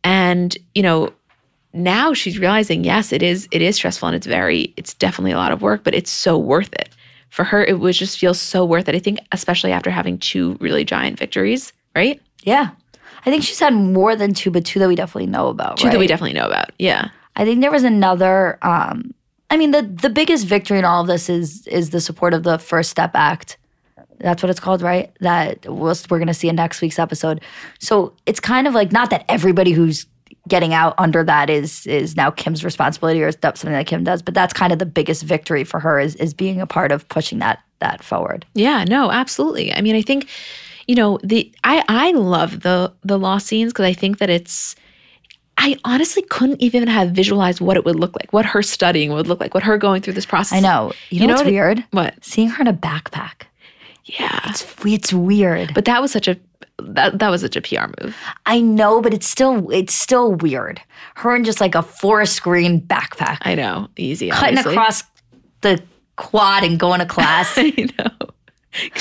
[0.05, 1.11] And, you know,
[1.73, 5.39] now she's realizing, yes, it is, it is stressful and it's very, it's definitely a
[5.39, 6.91] lot of work, but it's so worth it
[7.37, 8.95] for her, it was just feels so worth it.
[8.95, 12.19] I think, especially after having two really giant victories, right?
[12.45, 12.71] Yeah.
[13.27, 15.77] I think she's had more than two, but two that we definitely know about.
[15.77, 15.93] Two right?
[15.93, 16.71] that we definitely know about.
[16.79, 17.11] Yeah.
[17.37, 18.59] I think there was another.
[18.63, 19.13] Um,
[19.51, 22.43] I mean, the the biggest victory in all of this is is the support of
[22.43, 23.59] the First Step Act.
[24.19, 25.15] That's what it's called, right?
[25.21, 27.43] That we're going to see in next week's episode.
[27.79, 30.07] So it's kind of like not that everybody who's
[30.49, 34.05] getting out under that is is now Kim's responsibility or is that something that Kim
[34.05, 34.23] does.
[34.23, 37.09] But that's kind of the biggest victory for her is is being a part of
[37.09, 38.47] pushing that that forward.
[38.55, 39.73] Yeah, no, absolutely.
[39.73, 40.29] I mean, I think,
[40.87, 44.77] you know, the I I love the the law scenes because I think that it's
[45.59, 49.27] I honestly couldn't even have visualized what it would look like, what her studying would
[49.27, 50.59] look like, what her going through this process.
[50.59, 50.93] I know.
[51.11, 51.85] You, you know, know what's what weird?
[51.93, 52.15] What?
[52.23, 53.47] Seeing her in a backpack.
[54.05, 54.41] Yeah.
[54.51, 55.73] It's it's weird.
[55.75, 56.37] But that was such a
[56.79, 58.17] that that was such a PR move.
[58.45, 60.81] I know, but it's still it's still weird.
[61.15, 63.39] Her in just like a forest green backpack.
[63.43, 64.75] I know, easy, cutting obviously.
[64.75, 65.03] across
[65.63, 65.83] the
[66.17, 67.55] quad and going to class.
[67.57, 68.11] I know.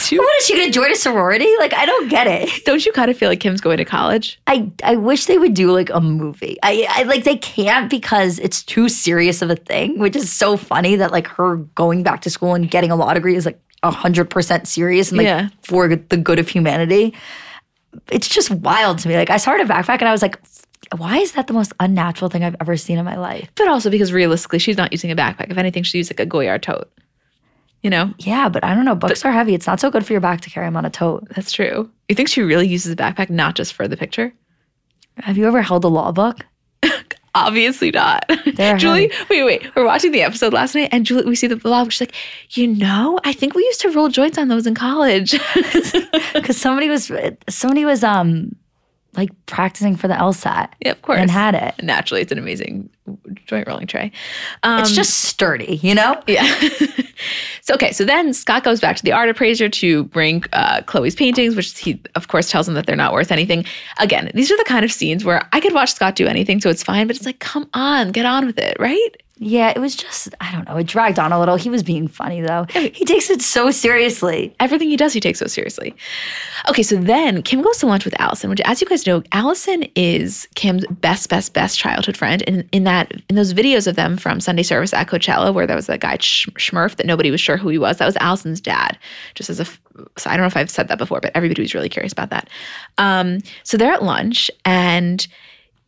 [0.10, 1.50] You, what is she gonna join a sorority?
[1.60, 2.64] Like I don't get it.
[2.66, 4.40] Don't you kind of feel like Kim's going to college?
[4.48, 6.58] I I wish they would do like a movie.
[6.64, 10.56] I, I like they can't because it's too serious of a thing, which is so
[10.56, 13.60] funny that like her going back to school and getting a law degree is like
[13.92, 15.50] hundred percent serious and like yeah.
[15.64, 17.14] for the good of humanity
[18.12, 19.16] it's just wild to me.
[19.16, 20.40] Like I started a backpack and I was like,
[20.98, 23.50] why is that the most unnatural thing I've ever seen in my life?
[23.56, 25.52] But also because realistically, she's not using a backpack.
[25.52, 26.92] If anything, she used like a Goyard tote.
[27.82, 28.14] You know?
[28.18, 28.96] Yeah, but I don't know.
[28.96, 29.54] Books but, are heavy.
[29.54, 31.28] It's not so good for your back to carry them on a tote.
[31.36, 31.90] That's true.
[32.10, 34.34] You think she really uses a backpack not just for the picture?
[35.18, 36.46] Have you ever held a law book?
[37.36, 38.28] Obviously not.
[38.78, 39.76] Julie, wait, wait.
[39.76, 41.92] We're watching the episode last night, and Julie, we see the vlog.
[41.92, 42.16] She's like,
[42.52, 45.32] you know, I think we used to roll joints on those in college
[46.34, 47.12] because somebody was
[47.50, 48.56] somebody was um
[49.18, 50.70] like practicing for the LSAT.
[50.82, 51.20] Yeah, of course.
[51.20, 51.84] And had it.
[51.84, 52.90] Naturally, it's an amazing
[53.46, 54.12] joint rolling tray.
[54.64, 56.22] Um, it's just sturdy, you know?
[56.28, 56.46] Yeah.
[57.62, 57.92] so, okay.
[57.92, 61.78] So then Scott goes back to the art appraiser to bring uh, Chloe's paintings, which
[61.78, 63.66] he, of course, tells him that they're not worth anything.
[64.00, 66.70] Again, these are the kind of scenes where I could watch Scott do anything, so
[66.70, 69.10] it's fine, but it's like, come on, get on with it, right?
[69.38, 71.58] Yeah, it was just, I don't know, it dragged on a little.
[71.58, 72.66] He was being funny though.
[72.70, 74.56] He takes it so seriously.
[74.62, 75.94] Everything he does, he takes so seriously.
[76.70, 79.84] Okay, so then Kim goes to lunch with Allison, which, as you guys know, Allison
[79.94, 82.46] is Kim's best, best, best childhood friend.
[82.48, 85.76] And in that, in those videos of them from Sunday service at Coachella, where there
[85.76, 88.98] was that guy Schmurf that nobody was sure who he was, that was Allison's dad.
[89.34, 91.74] Just as a, so I don't know if I've said that before, but everybody was
[91.74, 92.50] really curious about that.
[92.98, 95.28] Um, so they're at lunch, and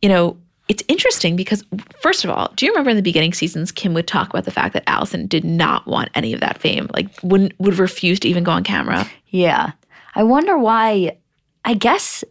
[0.02, 0.36] you know,
[0.68, 1.64] it's interesting because,
[2.00, 4.50] first of all, do you remember in the beginning seasons, Kim would talk about the
[4.50, 8.28] fact that Allison did not want any of that fame, like wouldn't would refuse to
[8.28, 9.08] even go on camera.
[9.28, 9.72] Yeah,
[10.14, 11.16] I wonder why.
[11.64, 12.22] I guess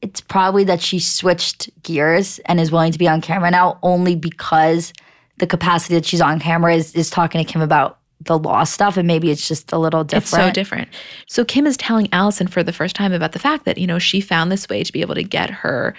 [0.00, 4.16] it's probably that she switched gears and is willing to be on camera now only
[4.16, 4.92] because
[5.38, 8.96] the capacity that she's on camera is is talking to Kim about the law stuff
[8.96, 10.24] and maybe it's just a little different.
[10.24, 10.88] It's so different.
[11.26, 13.98] So Kim is telling Allison for the first time about the fact that, you know,
[13.98, 15.94] she found this way to be able to get her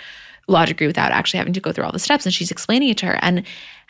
[0.65, 2.25] degree without actually having to go through all the steps.
[2.25, 3.19] And she's explaining it to her.
[3.21, 3.43] And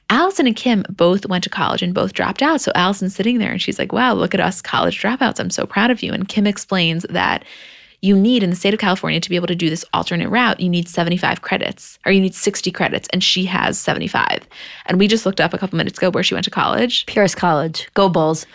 [0.10, 2.62] Allison and Kim both went to college and both dropped out.
[2.62, 5.40] So Allison's sitting there and she's like, wow, look at us college dropouts.
[5.40, 6.14] I'm so proud of you.
[6.14, 7.44] And Kim explains that
[8.02, 10.60] you need in the state of California to be able to do this alternate route,
[10.60, 13.08] you need 75 credits or you need 60 credits.
[13.14, 14.46] And she has 75.
[14.88, 17.06] And we just looked up a couple minutes ago where she went to college.
[17.06, 17.90] Pierce College.
[17.94, 18.46] Go Bulls.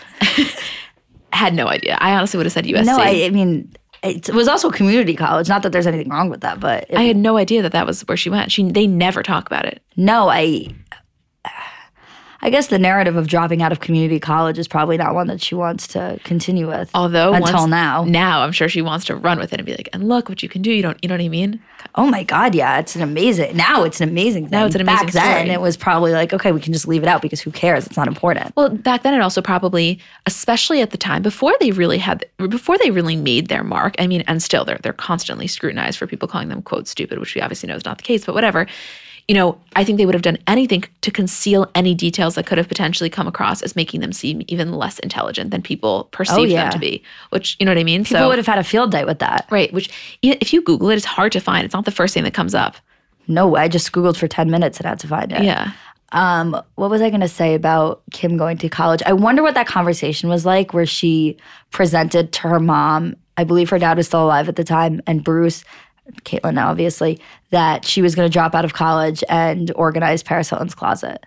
[1.33, 1.97] Had no idea.
[1.99, 2.85] I honestly would have said USC.
[2.85, 5.49] No, I, I mean, it was also community college.
[5.49, 7.87] Not that there's anything wrong with that, but it, I had no idea that that
[7.87, 8.53] was where she went.
[8.53, 9.83] She they never talk about it.
[9.97, 10.69] No, I
[12.41, 15.43] I guess the narrative of dropping out of community college is probably not one that
[15.43, 16.89] she wants to continue with.
[16.95, 18.05] Although until once- now.
[18.05, 20.41] now I'm sure she wants to run with it and be like, and look what
[20.43, 20.71] you can do.
[20.71, 21.61] You don't, you know what I mean?
[21.97, 23.57] Oh my God, yeah, it's an amazing.
[23.57, 24.51] Now it's an amazing thing.
[24.53, 27.03] Now it's an amazing Back then, it was probably like, okay, we can just leave
[27.03, 27.87] it out because who cares?
[27.87, 28.55] It's not important.
[28.57, 32.79] Well, back then it also probably, especially at the time before they really had, before
[32.79, 33.97] they really made their mark.
[33.99, 37.35] I mean, and still they're they're constantly scrutinized for people calling them quote stupid, which
[37.35, 38.25] we obviously know is not the case.
[38.25, 38.69] But whatever,
[39.29, 42.57] you know, I think they would have done anything to conceal any details that could
[42.59, 46.43] have potentially come across as making them seem even less intelligent than people perceive Oh,
[46.45, 46.65] yeah.
[46.65, 47.03] them to be.
[47.31, 48.05] Which you know what I mean?
[48.05, 49.47] People would have had a field day with that.
[49.51, 49.73] right.
[49.73, 49.91] Which
[50.23, 51.65] if you Google it, it's hard to find.
[51.65, 52.77] It's not the first thing that comes up.
[53.27, 53.61] No way.
[53.61, 55.43] I just Googled for 10 minutes and had to find it.
[55.45, 55.73] Yeah.
[56.13, 59.03] Um, what was I going to say about Kim going to college?
[59.05, 61.37] I wonder what that conversation was like where she
[61.71, 65.23] presented to her mom, I believe her dad was still alive at the time, and
[65.23, 65.65] Bruce,
[66.23, 70.51] Caitlyn now obviously, that she was going to drop out of college and organize Paris
[70.51, 71.25] Hilton's closet.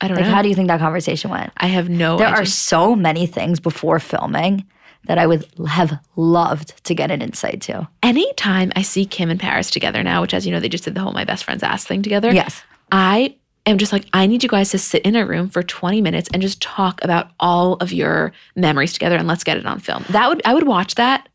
[0.00, 0.22] I don't know.
[0.22, 0.34] Like, know.
[0.36, 1.52] how do you think that conversation went?
[1.56, 2.18] I have no.
[2.18, 2.42] There idea.
[2.42, 4.64] are so many things before filming
[5.04, 7.88] that I would have loved to get an insight to.
[8.02, 10.94] anytime I see Kim and Paris together now, which as you know, they just did
[10.94, 12.32] the whole my best friend's ass thing together.
[12.32, 12.62] Yes.
[12.92, 13.36] I
[13.66, 16.28] am just like, I need you guys to sit in a room for 20 minutes
[16.32, 20.04] and just talk about all of your memories together and let's get it on film.
[20.10, 21.28] That would I would watch that.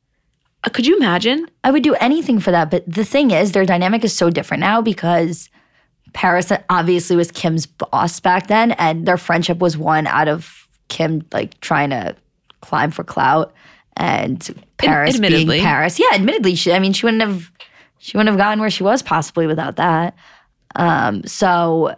[0.64, 1.48] Uh, Could you imagine?
[1.64, 2.72] I would do anything for that.
[2.72, 5.50] But the thing is, their dynamic is so different now because
[6.14, 11.26] Paris obviously was Kim's boss back then, and their friendship was one out of Kim
[11.34, 12.16] like trying to
[12.62, 13.54] climb for clout,
[13.98, 15.62] and Paris being.
[15.62, 16.00] Paris.
[16.00, 16.72] Yeah, admittedly, she.
[16.72, 17.52] I mean, she wouldn't have.
[18.00, 20.16] She wouldn't have gotten where she was possibly without that.
[20.76, 21.96] Um, so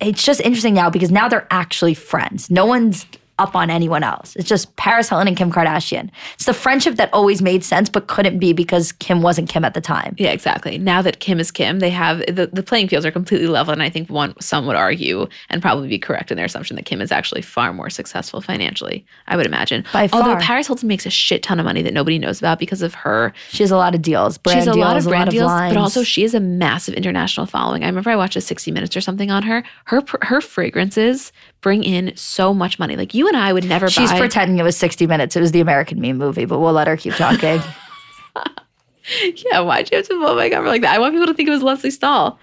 [0.00, 2.50] it's just interesting now because now they're actually friends.
[2.50, 3.06] No one's
[3.38, 4.36] up on anyone else.
[4.36, 6.10] It's just Paris Hilton and Kim Kardashian.
[6.34, 9.74] It's the friendship that always made sense but couldn't be because Kim wasn't Kim at
[9.74, 10.14] the time.
[10.18, 10.78] Yeah, exactly.
[10.78, 13.72] Now that Kim is Kim, they have the, the playing fields are completely level.
[13.72, 16.84] And I think one some would argue and probably be correct in their assumption that
[16.84, 19.84] Kim is actually far more successful financially, I would imagine.
[19.92, 20.22] By far.
[20.22, 20.40] Although.
[20.40, 23.32] Paris Hilton makes a shit ton of money that nobody knows about because of her
[23.50, 24.38] She has a lot of deals.
[24.38, 25.74] Brand She has a deals, lot of brand deals, lines.
[25.74, 27.84] but also she has a massive international following.
[27.84, 29.62] I remember I watched a 60 Minutes or something on her.
[29.84, 32.96] Her her fragrances bring in so much money.
[32.96, 34.18] Like you and I would never She's buy.
[34.18, 35.36] pretending it was 60 minutes.
[35.36, 37.60] It was the American meme movie, but we'll let her keep talking.
[39.50, 40.94] yeah, why'd you have to blow my cover like that?
[40.94, 42.38] I want people to think it was Lesley Stahl.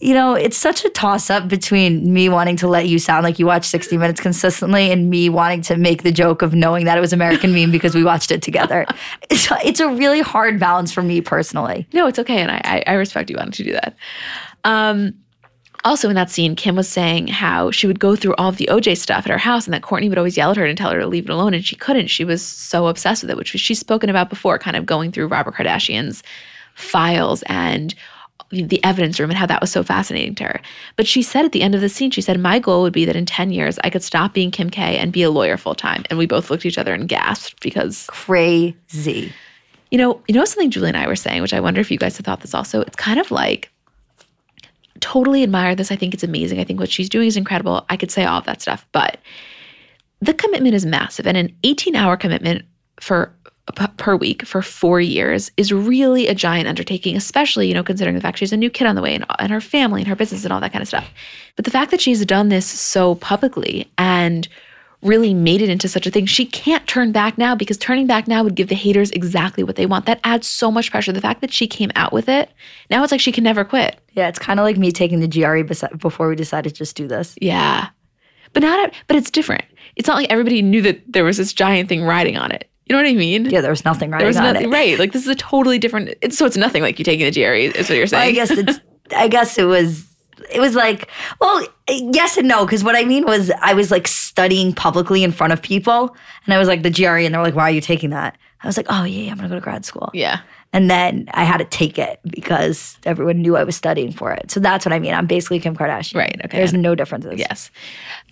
[0.00, 3.38] you know, it's such a toss up between me wanting to let you sound like
[3.38, 6.98] you watch 60 minutes consistently and me wanting to make the joke of knowing that
[6.98, 8.86] it was American meme because we watched it together.
[9.30, 11.88] It's, it's a really hard balance for me personally.
[11.92, 13.96] No, it's okay, and I I, I respect you wanting to do that.
[14.62, 15.14] Um,
[15.84, 18.68] also in that scene, Kim was saying how she would go through all of the
[18.70, 20.90] OJ stuff at her house, and that Kourtney would always yell at her and tell
[20.90, 22.08] her to leave it alone, and she couldn't.
[22.08, 25.28] She was so obsessed with it, which she's spoken about before, kind of going through
[25.28, 26.22] Robert Kardashian's
[26.74, 27.94] files and
[28.50, 30.60] the evidence room and how that was so fascinating to her.
[30.96, 33.04] But she said at the end of the scene, she said, My goal would be
[33.04, 35.74] that in 10 years, I could stop being Kim K and be a lawyer full
[35.74, 36.04] time.
[36.08, 39.32] And we both looked at each other and gasped because Crazy.
[39.90, 41.98] you know, you know something Julie and I were saying, which I wonder if you
[41.98, 42.82] guys have thought this also.
[42.82, 43.70] It's kind of like
[45.00, 45.92] totally admire this.
[45.92, 46.60] I think it's amazing.
[46.60, 47.84] I think what she's doing is incredible.
[47.88, 49.18] I could say all of that stuff, but
[50.20, 52.64] the commitment is massive, and an 18-hour commitment
[53.00, 53.34] for
[53.96, 58.20] per week for four years is really a giant undertaking, especially you know considering the
[58.20, 60.44] fact she's a new kid on the way and, and her family and her business
[60.44, 61.10] and all that kind of stuff.
[61.56, 64.46] But the fact that she's done this so publicly and
[65.04, 66.26] really made it into such a thing.
[66.26, 69.76] She can't turn back now because turning back now would give the haters exactly what
[69.76, 70.06] they want.
[70.06, 71.12] That adds so much pressure.
[71.12, 72.50] The fact that she came out with it,
[72.90, 73.98] now it's like she can never quit.
[74.12, 75.62] Yeah, it's kind of like me taking the GRE
[75.96, 77.36] before we decided to just do this.
[77.40, 77.88] Yeah.
[78.52, 79.64] But not but it's different.
[79.96, 82.70] It's not like everybody knew that there was this giant thing riding on it.
[82.86, 83.46] You know what I mean?
[83.46, 84.72] Yeah, there was nothing There riding was on nothing it.
[84.72, 84.98] right.
[84.98, 87.76] Like this is a totally different it's so it's nothing like you taking the GRE,
[87.78, 88.78] is what you're Well, I guess it's.
[89.14, 90.06] I guess it was.
[90.52, 91.08] It was like,
[91.40, 92.64] well, yes and no.
[92.64, 96.54] Because what I mean was, I was like studying publicly in front of people, and
[96.54, 98.76] I was like the GRE, and they're like, "Why are you taking that?" I was
[98.76, 100.40] like, "Oh yeah, yeah, I'm gonna go to grad school." yeah.
[100.74, 104.50] And then I had to take it because everyone knew I was studying for it.
[104.50, 105.14] So that's what I mean.
[105.14, 106.16] I'm basically Kim Kardashian.
[106.16, 106.58] Right, okay.
[106.58, 107.38] There's no differences.
[107.38, 107.70] Yes.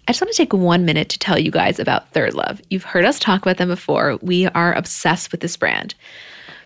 [0.09, 2.61] I just want to take one minute to tell you guys about ThirdLove.
[2.69, 4.19] You've heard us talk about them before.
[4.23, 5.95] We are obsessed with this brand.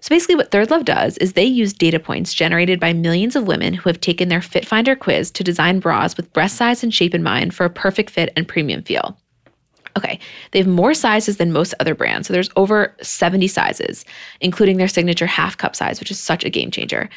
[0.06, 3.74] So basically, what ThirdLove does is they use data points generated by millions of women
[3.74, 7.12] who have taken their Fit Finder quiz to design bras with breast size and shape
[7.12, 9.18] in mind for a perfect fit and premium feel.
[9.96, 10.20] Okay,
[10.52, 12.28] they have more sizes than most other brands.
[12.28, 14.04] So there's over 70 sizes,
[14.40, 17.10] including their signature half cup size, which is such a game changer.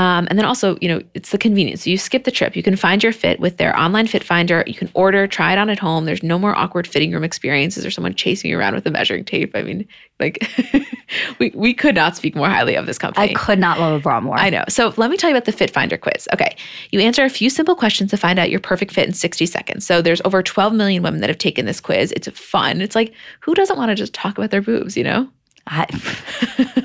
[0.00, 1.86] Um, and then also, you know, it's the convenience.
[1.86, 2.56] You skip the trip.
[2.56, 4.64] You can find your fit with their online fit finder.
[4.66, 6.06] You can order, try it on at home.
[6.06, 9.26] There's no more awkward fitting room experiences or someone chasing you around with a measuring
[9.26, 9.54] tape.
[9.54, 9.86] I mean,
[10.18, 10.50] like
[11.38, 13.28] we, we could not speak more highly of this company.
[13.28, 14.38] I could not love a bra more.
[14.38, 14.64] I know.
[14.70, 16.26] So let me tell you about the Fit Finder quiz.
[16.32, 16.56] Okay.
[16.92, 19.84] You answer a few simple questions to find out your perfect fit in 60 seconds.
[19.84, 22.10] So there's over 12 million women that have taken this quiz.
[22.12, 22.80] It's fun.
[22.80, 25.28] It's like, who doesn't want to just talk about their boobs, you know?
[25.66, 25.84] I,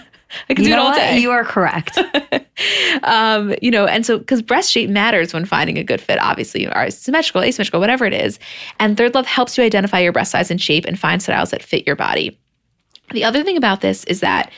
[0.49, 0.97] I can you do it all what?
[0.97, 1.19] day.
[1.19, 1.97] You are correct.
[3.03, 6.63] um, you know, and so because breast shape matters when finding a good fit, obviously,
[6.63, 8.39] you are symmetrical, asymmetrical, whatever it is.
[8.79, 11.85] And ThirdLove helps you identify your breast size and shape and find styles that fit
[11.85, 12.37] your body.
[13.11, 14.51] The other thing about this is that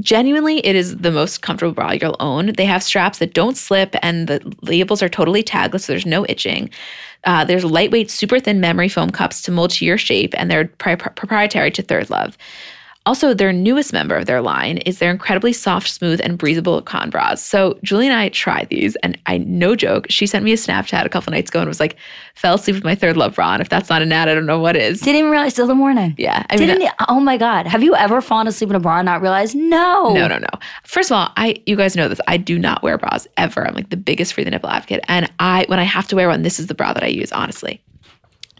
[0.00, 2.52] genuinely it is the most comfortable bra you'll own.
[2.56, 6.26] They have straps that don't slip and the labels are totally tagless, so there's no
[6.28, 6.70] itching.
[7.24, 10.68] Uh, there's lightweight, super thin memory foam cups to mold to your shape, and they're
[10.68, 12.34] pri- proprietary to ThirdLove.
[13.06, 17.08] Also, their newest member of their line is their incredibly soft, smooth, and breathable con
[17.08, 17.42] bras.
[17.42, 21.06] So Julie and I tried these, and I no joke, she sent me a Snapchat
[21.06, 21.96] a couple nights ago and was like,
[22.34, 24.58] "Fell asleep with my ThirdLove bra, and if that's not an ad, I don't know
[24.60, 26.14] what is." Didn't even realize till the morning.
[26.18, 27.66] Yeah, I Didn't you- uh, oh my God.
[27.66, 29.56] Have you ever fallen asleep in a bra and not realized?
[29.56, 30.12] No.
[30.12, 30.48] No, no, no.
[30.84, 32.20] First of all, I you guys know this.
[32.28, 33.66] I do not wear bras ever.
[33.66, 36.28] I'm like the biggest free the nipple advocate, and I when I have to wear
[36.28, 37.32] one, this is the bra that I use.
[37.32, 37.80] Honestly.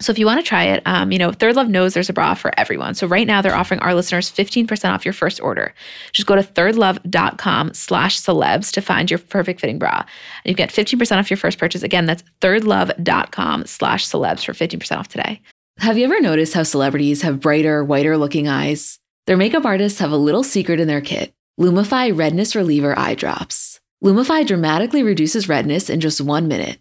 [0.00, 2.34] So if you want to try it, um, you know, ThirdLove knows there's a bra
[2.34, 2.94] for everyone.
[2.94, 5.74] So right now they're offering our listeners 15% off your first order.
[6.12, 10.04] Just go to thirdlove.com slash celebs to find your perfect fitting bra.
[10.44, 11.82] And you get 15% off your first purchase.
[11.82, 15.40] Again, that's thirdlove.com slash celebs for 15% off today.
[15.78, 18.98] Have you ever noticed how celebrities have brighter, whiter looking eyes?
[19.26, 23.80] Their makeup artists have a little secret in their kit Lumify Redness Reliever Eye Drops.
[24.02, 26.80] Lumify dramatically reduces redness in just one minute.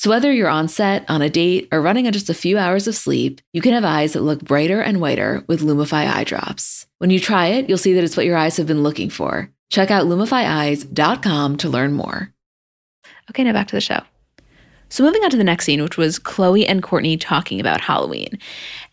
[0.00, 2.88] So whether you're on set, on a date, or running on just a few hours
[2.88, 6.86] of sleep, you can have eyes that look brighter and whiter with Lumify eye drops.
[6.96, 9.50] When you try it, you'll see that it's what your eyes have been looking for.
[9.68, 12.32] Check out lumifyeyes.com to learn more.
[13.28, 14.00] Okay, now back to the show.
[14.88, 18.38] So moving on to the next scene, which was Khloe and Kourtney talking about Halloween.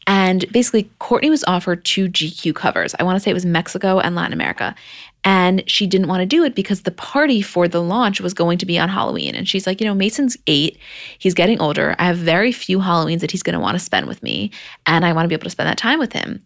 [0.07, 2.93] And basically, Kourtney was offered two GQ covers.
[2.99, 4.75] I want to say it was Mexico and Latin America.
[5.23, 8.57] And she didn't want to do it because the party for the launch was going
[8.59, 9.35] to be on Halloween.
[9.35, 10.77] And she's like, you know, Mason's eight.
[11.19, 11.95] He's getting older.
[11.99, 14.51] I have very few Halloweens that he's going to want to spend with me.
[14.85, 16.41] And I want to be able to spend that time with him.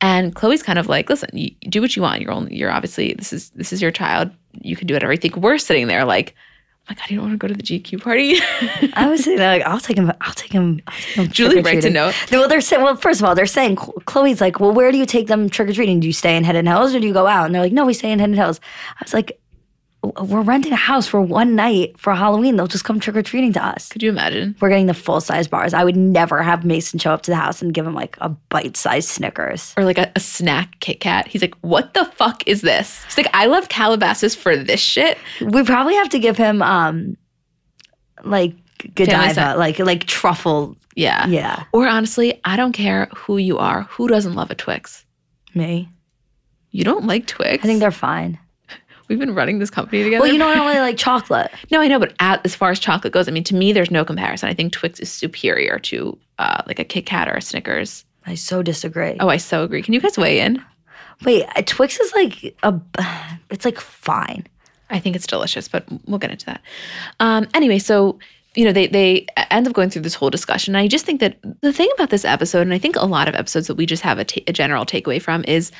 [0.00, 2.20] And Khloe's kind of like, listen, you do what you want.
[2.20, 4.30] You're only, you're obviously, this is, this is your child.
[4.60, 5.36] You can do whatever you think.
[5.36, 6.34] We're sitting there like,
[6.88, 8.36] my God, you don't want to go to the GQ party?
[8.94, 10.12] I was saying like, I'll take him.
[10.20, 10.80] I'll take him.
[10.86, 12.14] I'll take him Julie writes a note.
[12.30, 12.82] No, well, they're saying.
[12.82, 15.68] Well, first of all, they're saying Khloe's like, well, where do you take them trick
[15.68, 16.00] or treating?
[16.00, 17.46] Do you stay in Hidden Hills or do you go out?
[17.46, 18.60] And they're like, no, we stay in Hidden Hills.
[19.00, 19.40] I was like,
[20.20, 22.56] we're renting a house for one night for Halloween.
[22.56, 23.88] They'll just come trick or treating to us.
[23.88, 24.56] Could you imagine?
[24.60, 25.74] We're getting the full size bars.
[25.74, 28.28] I would never have Mason show up to the house and give him like a
[28.28, 29.74] bite sized Snickers.
[29.76, 31.26] Or like a, a snack Kit Kat.
[31.28, 33.04] He's like, what the fuck is this?
[33.04, 35.18] He's like, I love Calabasas for this shit.
[35.40, 37.16] We probably have to give him um
[38.24, 38.54] like
[38.94, 40.76] Godiva, like like truffle.
[40.94, 41.26] Yeah.
[41.26, 43.82] Yeah, Or honestly, I don't care who you are.
[43.90, 45.04] Who doesn't love a Twix?
[45.54, 45.90] me.
[46.70, 47.64] You don't like Twix?
[47.64, 48.38] I think they're fine.
[49.08, 50.22] We've been running this company together.
[50.22, 51.50] Well, you know, I don't really like chocolate.
[51.70, 53.90] no, I know, but at, as far as chocolate goes, I mean, to me, there's
[53.90, 54.48] no comparison.
[54.48, 58.04] I think Twix is superior to uh, like a Kit Kat or a Snickers.
[58.26, 59.16] I so disagree.
[59.20, 59.82] Oh, I so agree.
[59.82, 60.62] Can you guys weigh in?
[61.24, 62.80] Wait, uh, Twix is like a,
[63.50, 64.46] it's like fine.
[64.90, 66.60] I think it's delicious, but we'll get into that.
[67.20, 68.18] Um, anyway, so
[68.54, 70.74] you know they they end up going through this whole discussion.
[70.74, 73.28] And I just think that the thing about this episode, and I think a lot
[73.28, 75.70] of episodes that we just have a, ta- a general takeaway from, is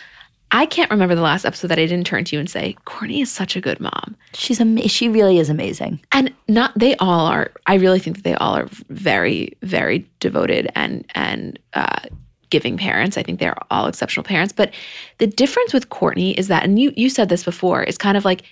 [0.53, 3.21] I can't remember the last episode that I didn't turn to you and say, "Kourtney
[3.21, 6.01] is such a good mom," She's ama- she really is amazing.
[6.13, 7.53] and not they all are.
[7.67, 11.59] I really think that they all are very very devoted and and.
[11.75, 12.01] Uh,
[12.49, 14.73] giving parents i think they're all exceptional parents but
[15.19, 18.25] the difference with kourtney is that and you you said this before is kind of
[18.25, 18.45] like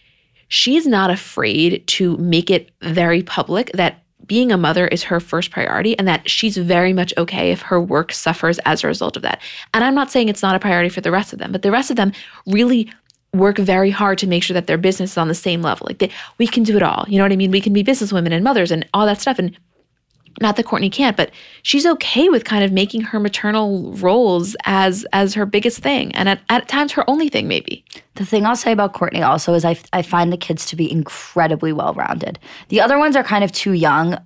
[0.48, 5.50] she's not afraid to make it very public that being a mother is her first
[5.50, 9.22] priority and that she's very much okay if her work suffers as a result of
[9.22, 9.40] that.
[9.72, 11.70] And I'm not saying it's not a priority for the rest of them, but the
[11.70, 12.12] rest of them
[12.46, 12.90] really
[13.32, 15.86] work very hard to make sure that their business is on the same level.
[15.88, 17.04] Like they, we can do it all.
[17.08, 17.50] You know what I mean?
[17.50, 19.38] We can be businesswomen and mothers and all that stuff.
[19.38, 19.56] And
[20.40, 21.30] not that Kourtney can't, but
[21.62, 26.28] she's okay with kind of making her maternal roles as as her biggest thing, and
[26.28, 27.84] at, at times her only thing, maybe.
[28.14, 30.90] The thing I'll say about Kourtney also is I, I find the kids to be
[30.90, 32.38] incredibly well rounded.
[32.68, 34.18] The other ones are kind of too young.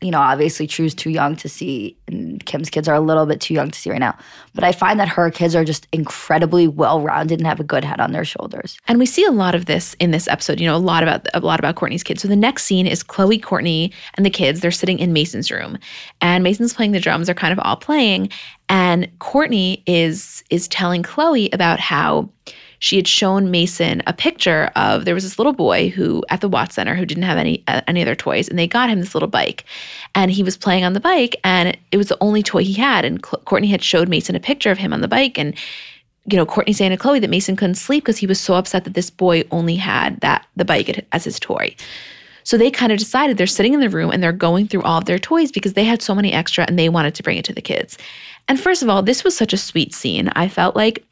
[0.00, 3.40] You know, obviously True's too young to see, and Kim's kids are a little bit
[3.40, 4.16] too young to see right now.
[4.54, 7.84] But I find that her kids are just incredibly well rounded and have a good
[7.84, 8.78] head on their shoulders.
[8.86, 10.60] And we see a lot of this in this episode.
[10.60, 12.22] You know, a lot about a lot about Kourtney's kids.
[12.22, 14.60] So the next scene is Khloe, Kourtney, and the kids.
[14.60, 15.78] They're sitting in Mason's room,
[16.20, 17.26] and Mason's playing the drums.
[17.26, 18.30] They're kind of all playing,
[18.68, 22.28] and Kourtney is is telling Khloe about how
[22.78, 26.48] she had shown Mason a picture of there was this little boy who at the
[26.48, 29.14] Watts Center who didn't have any uh, any other toys, and they got him this
[29.14, 29.64] little bike,
[30.14, 33.04] and he was playing on the bike, and it was the only toy he had,
[33.04, 35.54] and Cl- Kourtney had showed Mason a picture of him on the bike, and
[36.30, 38.84] you know Kourtney saying to Khloe that Mason couldn't sleep because he was so upset
[38.84, 41.74] that this boy only had that the bike as his toy.
[42.44, 44.96] So they kind of decided they're sitting in the room and they're going through all
[44.96, 47.44] of their toys because they had so many extra and they wanted to bring it
[47.44, 47.98] to the kids.
[48.48, 50.30] And first of all, this was such a sweet scene.
[50.34, 51.04] I felt like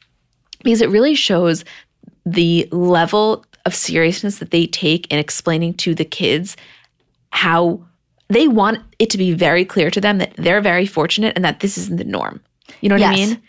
[0.63, 1.63] because it really shows
[2.25, 6.55] the level of seriousness that they take in explaining to the kids
[7.31, 7.81] how
[8.29, 11.59] they want it to be very clear to them that they're very fortunate and that
[11.59, 12.41] this isn't the norm.
[12.81, 13.41] You know what I mean?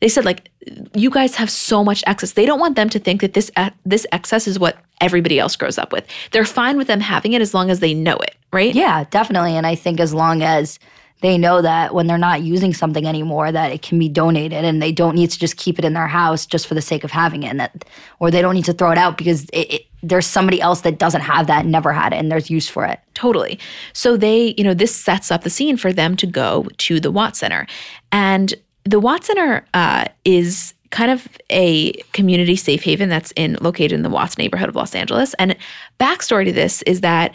[0.00, 0.50] They said like
[0.94, 2.32] you guys have so much excess.
[2.32, 5.56] They don't want them to think that this uh, this excess is what everybody else
[5.56, 6.06] grows up with.
[6.30, 8.74] They're fine with them having it as long as they know it, right?
[8.74, 9.56] Yeah, definitely.
[9.56, 10.78] And I think as long as
[11.20, 14.82] they know that when they're not using something anymore, that it can be donated and
[14.82, 17.10] they don't need to just keep it in their house just for the sake of
[17.10, 17.84] having it, and that,
[18.18, 20.98] or they don't need to throw it out because it, it, there's somebody else that
[20.98, 23.00] doesn't have that, never had it, and there's use for it.
[23.14, 23.58] Totally.
[23.92, 27.10] So they, you know, this sets up the scene for them to go to the
[27.10, 27.66] Watts Center.
[28.12, 28.54] And
[28.84, 34.02] the Watts Center uh, is kind of a community safe haven that's in located in
[34.02, 35.34] the Watts neighborhood of Los Angeles.
[35.34, 35.56] And
[36.00, 37.32] backstory to this is that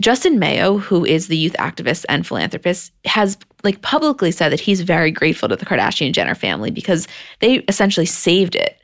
[0.00, 4.80] Justin Mayo, who is the youth activist and philanthropist, has like publicly said that he's
[4.80, 7.08] very grateful to the Kardashian Jenner family because
[7.40, 8.80] they essentially saved it.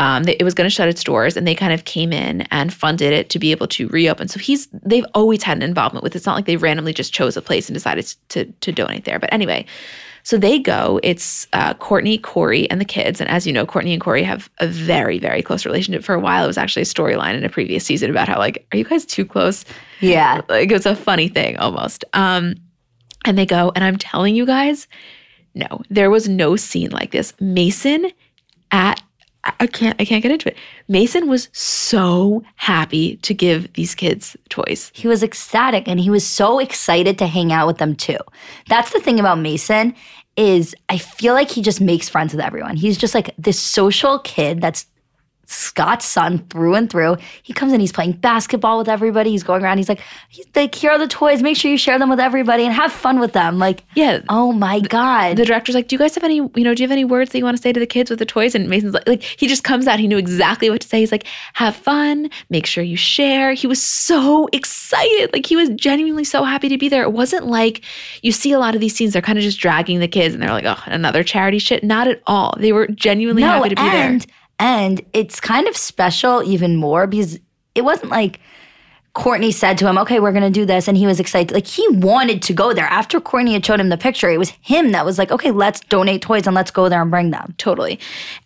[0.00, 2.72] Um, it was going to shut its doors, and they kind of came in and
[2.72, 4.28] funded it to be able to reopen.
[4.28, 6.14] So he's they've always had an involvement with.
[6.14, 6.18] it.
[6.18, 9.18] It's not like they randomly just chose a place and decided to to donate there.
[9.18, 9.66] But anyway,
[10.28, 11.00] so they go.
[11.02, 13.18] It's uh, Kourtney, Corey, and the kids.
[13.18, 16.04] And as you know, Kourtney and Corey have a very, very close relationship.
[16.04, 18.66] For a while, it was actually a storyline in a previous season about how like,
[18.70, 19.64] are you guys too close?
[20.00, 20.42] Yeah.
[20.50, 22.04] Like it was a funny thing almost.
[22.12, 22.56] Um,
[23.24, 24.86] and they go, and I'm telling you guys,
[25.54, 27.32] no, there was no scene like this.
[27.40, 28.10] Mason
[28.70, 29.00] at
[29.44, 30.56] I- I can't I can't get into it.
[30.88, 34.90] Mason was so happy to give these kids toys.
[34.94, 38.18] He was ecstatic and he was so excited to hang out with them too.
[38.68, 39.94] That's the thing about Mason
[40.38, 42.76] is I feel like he just makes friends with everyone.
[42.76, 44.86] He's just like this social kid that's
[45.50, 47.16] Scott's son through and through.
[47.42, 49.30] He comes in, he's playing basketball with everybody.
[49.30, 50.00] He's going around, he's like,
[50.54, 51.42] like, here are the toys.
[51.42, 53.58] Make sure you share them with everybody and have fun with them.
[53.58, 54.20] Like, Yeah.
[54.28, 55.36] oh my God.
[55.38, 57.32] The director's like, "Do you guys have any, you know, do you have any words
[57.32, 59.22] that you want to say to the kids with the toys?" And Mason's like, like
[59.22, 59.98] he just comes out.
[59.98, 61.00] He knew exactly what to say.
[61.00, 61.24] He's like,
[61.54, 62.28] "Have fun.
[62.50, 65.30] Make sure you share." He was so excited.
[65.32, 67.02] Like he was genuinely so happy to be there.
[67.02, 67.80] It wasn't like
[68.22, 69.14] you see a lot of these scenes.
[69.14, 72.06] They're kind of just dragging the kids, and they're like, "Oh, another charity shit." Not
[72.06, 72.54] at all.
[72.58, 74.28] They were genuinely no, happy to be and, there.
[74.58, 77.38] And it's kind of special even more because
[77.74, 78.40] it wasn't like
[79.14, 80.86] Kourtney said to him, okay, we're going to do this.
[80.86, 81.52] And he was excited.
[81.52, 82.84] Like he wanted to go there.
[82.84, 85.80] After Kourtney had showed him the picture, it was him that was like, okay, let's
[85.80, 87.52] donate toys and let's go there and bring them.
[87.58, 87.98] Totally.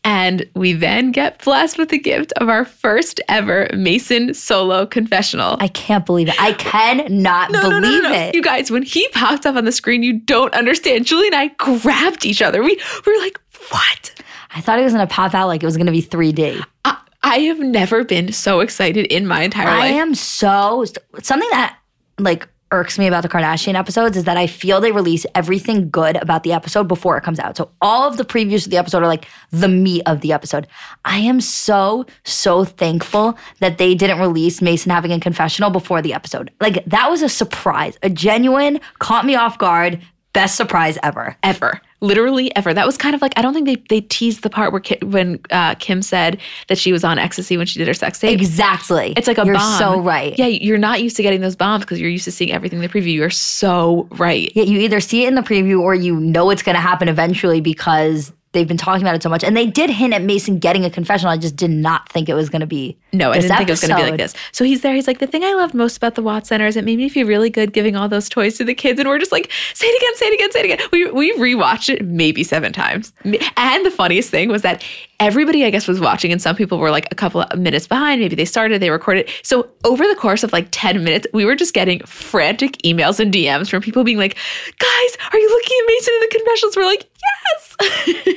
[0.02, 5.56] And we then get blessed with the gift of our first ever Mason solo confessional.
[5.60, 6.40] I can't believe it.
[6.40, 8.14] I cannot No, no, believe no, no, no.
[8.14, 8.34] it.
[8.34, 11.04] You guys, when he popped up on the screen, you don't understand.
[11.04, 12.62] Julie and I grabbed each other.
[12.62, 13.38] We, we were like,
[13.70, 14.11] what?
[14.54, 16.62] I thought it was going to pop out like it was going to be 3D.
[16.84, 19.82] I, I have never been so excited in my entire I life.
[19.82, 20.84] I am so
[21.22, 21.78] something that
[22.18, 26.16] like irks me about the Kardashian episodes is that I feel they release everything good
[26.16, 27.56] about the episode before it comes out.
[27.56, 30.66] So all of the previews of the episode are like the meat of the episode.
[31.04, 36.14] I am so so thankful that they didn't release Mason having a confessional before the
[36.14, 36.50] episode.
[36.60, 40.00] Like that was a surprise, a genuine caught me off guard,
[40.32, 41.36] best surprise ever.
[41.42, 41.80] ever.
[42.02, 42.74] Literally ever.
[42.74, 44.98] That was kind of like I don't think they they teased the part where Ki,
[45.02, 48.38] when uh, Kim said that she was on ecstasy when she did her sex tape.
[48.38, 49.14] Exactly.
[49.16, 49.78] It's like a You're bomb.
[49.78, 50.38] so right.
[50.38, 52.82] Yeah, you're not used to getting those bombs because you're used to seeing everything in
[52.82, 53.14] the preview.
[53.14, 54.52] You're so right.
[54.54, 57.08] Yeah, you either see it in the preview or you know it's going to happen
[57.08, 59.42] eventually because they've been talking about it so much.
[59.42, 61.32] And they did hint at Mason getting a confessional.
[61.32, 62.96] I just did not think it was going to be.
[63.12, 64.34] No, I didn't think it was going to be like this.
[64.52, 64.94] So he's there.
[64.94, 67.08] He's like, the thing I loved most about the Watts Center is it made me
[67.08, 69.00] feel really good giving all those toys to the kids.
[69.00, 70.88] And we're just like, say it again, say it again, say it again.
[70.92, 73.12] We, we rewatched it maybe seven times.
[73.56, 74.84] And the funniest thing was that
[75.22, 78.20] everybody, I guess, was watching, and some people were like a couple of minutes behind.
[78.20, 79.30] Maybe they started, they recorded.
[79.42, 83.32] So over the course of like 10 minutes, we were just getting frantic emails and
[83.32, 84.36] DMs from people being like,
[84.78, 86.76] guys, are you looking at Mason in the confessionals?
[86.76, 87.76] We're like, yes.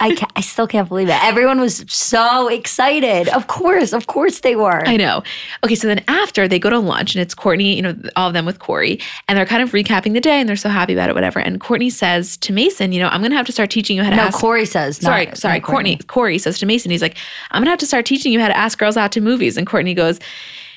[0.02, 1.24] I can't, I still can't believe it.
[1.24, 3.28] Everyone was so excited.
[3.30, 4.86] Of course, of course they were.
[4.88, 5.24] I know.
[5.64, 8.34] Okay, so then after they go to lunch and it's Kourtney, you know, all of
[8.34, 11.10] them with Corey, and they're kind of recapping the day and they're so happy about
[11.10, 11.40] it, whatever.
[11.40, 14.12] And Kourtney says to Mason, you know, I'm gonna have to start teaching you how
[14.12, 14.40] to no, ask.
[14.40, 15.02] Corey says.
[15.02, 16.06] not- sorry, sorry, not Kourtney.
[16.08, 17.18] Corey says to Mason, he's like,
[17.52, 19.58] I'm gonna have to start teaching you how to ask girls out to movies.
[19.58, 20.20] And Kourtney goes,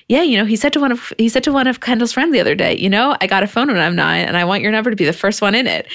[0.09, 2.33] Yeah, you know, he said to one of he said to one of Kendall's friends
[2.33, 4.63] the other day, you know, I got a phone when I'm nine, and I want
[4.63, 5.87] your number to be the first one in it.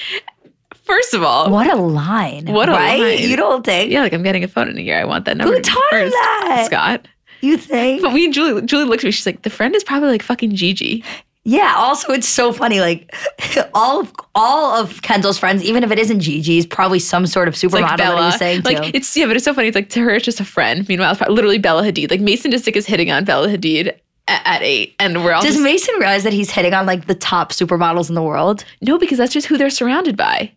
[0.84, 2.46] First of all, What a line!
[2.46, 3.00] What a right?
[3.00, 3.18] line.
[3.20, 3.90] You don't think?
[3.90, 5.00] yeah, like I'm getting a phone in a year.
[5.00, 5.54] I want that number.
[5.54, 6.12] Who taught first.
[6.12, 6.64] that?
[6.66, 7.08] Scott.
[7.40, 8.00] You think?
[8.02, 9.10] But we and Julie, Julie looked at me.
[9.10, 11.02] She's like, the friend is probably like fucking Gigi.
[11.44, 11.74] Yeah.
[11.76, 12.80] Also, it's so funny.
[12.80, 13.14] Like
[13.74, 17.54] all of all of Kendall's friends, even if it isn't Gigi's, probably some sort of
[17.54, 18.26] supermodel like that he Bella.
[18.26, 18.96] was saying like to.
[18.96, 19.68] it's yeah, but it's so funny.
[19.68, 20.88] It's like to her, it's just a friend.
[20.88, 22.10] Meanwhile, it's literally Bella Hadid.
[22.10, 25.62] Like Mason Disick is hitting on Bella Hadid at, eight, and we're all Does just,
[25.64, 28.64] Mason realize that he's hitting on like the top supermodels in the world?
[28.80, 30.50] no, because that's just who they're surrounded by.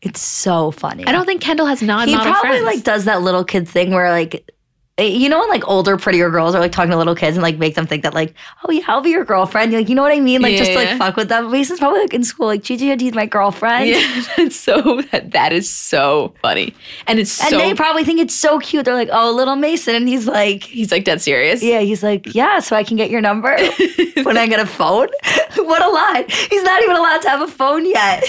[0.00, 1.06] It's so funny.
[1.06, 2.64] I don't think Kendall has he non-model probably friends.
[2.64, 4.50] like does that little kid thing where like
[4.98, 7.42] Eh, you know when like older prettier girls are like talking to little kids and
[7.42, 9.72] like make them think that like oh yeah I'll be your girlfriend.
[9.72, 10.42] You're like you know what I mean?
[10.42, 10.90] Like just to, Yeah.
[10.90, 11.50] like fuck with them.
[11.50, 13.88] Mason's probably like in school like Gigi Hadid my girlfriend.
[13.88, 16.74] Yeah, that's so that, that is so funny,
[17.06, 18.84] and it's and so they probably think it's so cute.
[18.84, 21.62] They're like oh little Mason and he's like he's like dead serious.
[21.62, 23.56] yeah he's like yeah so I can get your number
[24.24, 25.08] when I get a phone?
[25.56, 28.24] What a lie he's not even allowed to have a phone yet.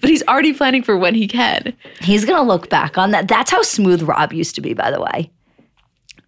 [0.00, 1.72] But he's already planning for when he can.
[2.00, 3.26] he's gonna look back on that.
[3.28, 5.30] That's how smooth Rob used to be by the way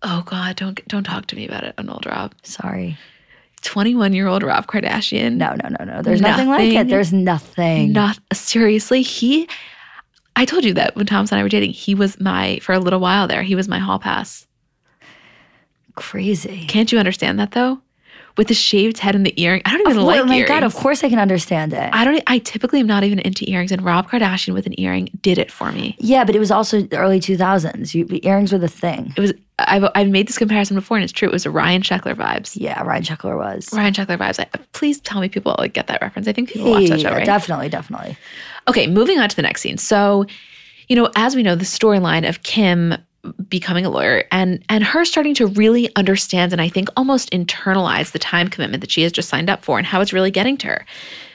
[0.03, 2.35] Oh God, don't don't talk to me about it, an old Rob.
[2.43, 2.97] sorry
[3.63, 5.37] 21 year old Rob Kardashian.
[5.37, 9.03] no no no no there's nothing, like it there's nothing Not seriously.
[9.03, 9.49] He,
[10.37, 12.79] I told you that when Thomas and I were dating, he was my, for a
[12.79, 14.47] little while there, he was my hall pass.
[15.97, 17.81] crazy Can't you understand that though?
[18.39, 19.61] With the shaved head and the earring.
[19.67, 20.49] I don't even oh like Oh my earrings.
[20.49, 23.49] god of course i can understand it I don't, I typically am not even into
[23.51, 25.97] earrings, and Rob Kardashian with an earring did it for me.
[25.99, 29.91] yeah but it was also the early 2000s earrings were the thing It was, I've,
[29.97, 31.27] I've made this comparison before, and it's true.
[31.29, 32.57] It was Ryan Sheckler vibes.
[32.57, 34.39] yeah ryan Sheckler was Ryan Sheckler vibes.
[34.39, 36.29] I, please tell me people like get that reference.
[36.29, 37.27] I think people watch that show, right?
[37.27, 38.17] definitely definitely
[38.69, 39.79] Okay, moving on to the next scene.
[39.79, 40.27] So,
[40.89, 42.95] you know, as we know, the storyline of Kim
[43.49, 48.13] becoming a lawyer and and her starting to really understand and I think almost internalize
[48.13, 50.57] the time commitment that she has just signed up for and how it's really getting
[50.59, 50.87] to her.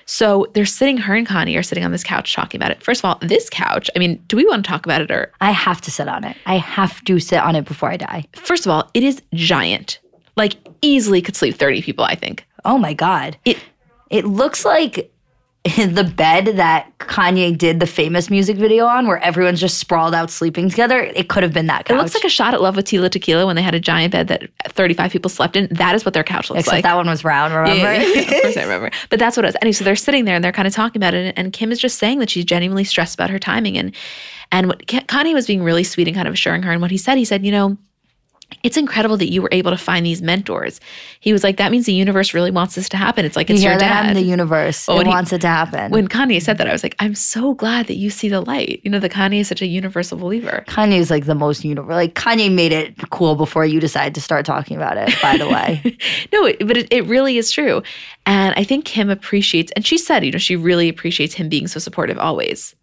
[0.06, 2.84] So they're sitting, her and Kanye are sitting on this couch talking about it.
[2.84, 5.32] First of all, this couch, I mean, do we want to talk about it or
[5.40, 8.26] i have to sit on it i have to sit on it before i die
[8.34, 10.00] first of all, it is giant.
[10.36, 12.46] Like easily could sleep 30 people, I think.
[12.66, 13.58] oh my god It
[14.10, 15.13] it looks like
[15.66, 20.30] the bed that Kanye did the famous music video on, where everyone's just sprawled out
[20.30, 21.00] sleeping together.
[21.16, 21.96] It could have been that couch.
[21.96, 24.12] it looks like a shot at Love with Tila Tequila when they had a giant
[24.12, 25.70] bed that 35 people slept in.
[25.72, 26.84] That is what their couch looks Except like.
[26.84, 27.54] that one was round.
[27.54, 27.94] Remember?
[27.94, 28.36] Yeah, yeah, yeah.
[28.38, 28.92] of course I remember.
[29.10, 29.56] But that's what it was.
[29.62, 31.80] Anyway, so they're sitting there and they're kind of talking about it, and Kim is
[31.80, 33.96] just saying that she's genuinely stressed about her timing, and
[34.52, 36.72] and what Kanye was being really sweet and kind of assuring her.
[36.74, 37.78] And what he said, he said, you know.
[38.62, 40.80] It's incredible that you were able to find these mentors.
[41.20, 43.26] He was like, that means the universe really wants this to happen.
[43.26, 44.08] It's like you it's hear your dad.
[44.08, 44.88] I'm the universe.
[44.88, 45.92] Well, it when he- wants it to happen.
[45.92, 48.82] when Kanye said that, I was like, I'm so glad that you see the light.
[48.84, 50.64] You know, the Kanye is such a universal believer.
[50.68, 51.96] Kanye is like the most universal.
[51.96, 55.14] Like Kanye made it cool before you decided to start talking about it.
[55.22, 55.82] By the way,
[56.34, 57.82] no, it, but it, it really is true.
[58.26, 61.68] And I think Kim appreciates, and she said, you know, she really appreciates him being
[61.68, 62.76] so supportive always.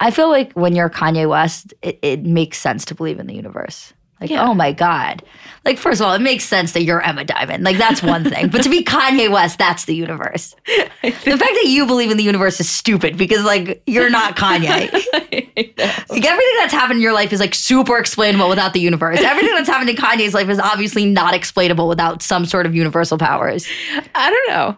[0.00, 3.34] I feel like when you're Kanye West, it, it makes sense to believe in the
[3.34, 3.92] universe.
[4.20, 4.46] Like, Yeah.
[4.48, 5.22] oh my God.
[5.64, 7.64] Like, first of all, it makes sense that you're Emma Diamond.
[7.64, 8.48] Like, that's one thing.
[8.48, 10.54] But to be Kanye West, that's the universe.
[11.02, 14.90] The fact that you believe in the universe is stupid because, like, you're not Kanye.
[15.12, 19.20] like, everything that's happened in your life is, like, super explainable without the universe.
[19.20, 23.18] Everything that's happened in Kanye's life is obviously not explainable without some sort of universal
[23.18, 23.66] powers.
[24.14, 24.76] I don't know.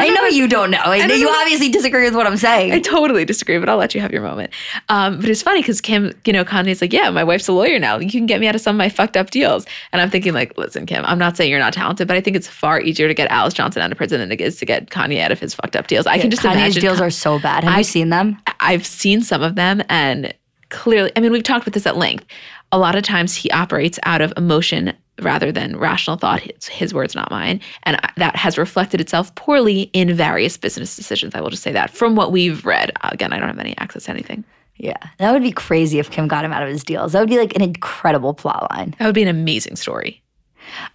[0.00, 0.92] I know you don't know.
[0.92, 1.30] you know.
[1.40, 2.72] obviously disagree with what I'm saying.
[2.72, 4.52] I totally disagree, but I'll let you have your moment.
[4.88, 7.78] Um, but it's funny because Kim, you know, Kanye's like, yeah, my wife's a lawyer
[7.78, 7.98] now.
[7.98, 9.66] You can get me out of some of my fucked up deals.
[9.92, 12.36] And I'm thinking, like, listen, Kim, I'm not saying you're not talented, but I think
[12.36, 14.90] it's far easier to get Alice Johnson out of prison than it is to get
[14.90, 16.06] Kanye out of his fucked up deals.
[16.06, 16.80] I can just Kanye's imagine.
[16.82, 17.64] deals are so bad.
[17.64, 18.38] Have I- you seen them?
[18.60, 20.32] I've seen some of them, and
[20.70, 22.24] clearly, I mean, we've talked about this at length.
[22.72, 26.40] A lot of times he operates out of emotion rather than rational thought.
[26.40, 27.60] His, his words, not mine.
[27.84, 31.34] And that has reflected itself poorly in various business decisions.
[31.34, 32.92] I will just say that from what we've read.
[33.02, 34.44] Again, I don't have any access to anything.
[34.76, 37.12] Yeah, that would be crazy if Kim got him out of his deals.
[37.12, 38.94] That would be like an incredible plot line.
[38.98, 40.20] That would be an amazing story.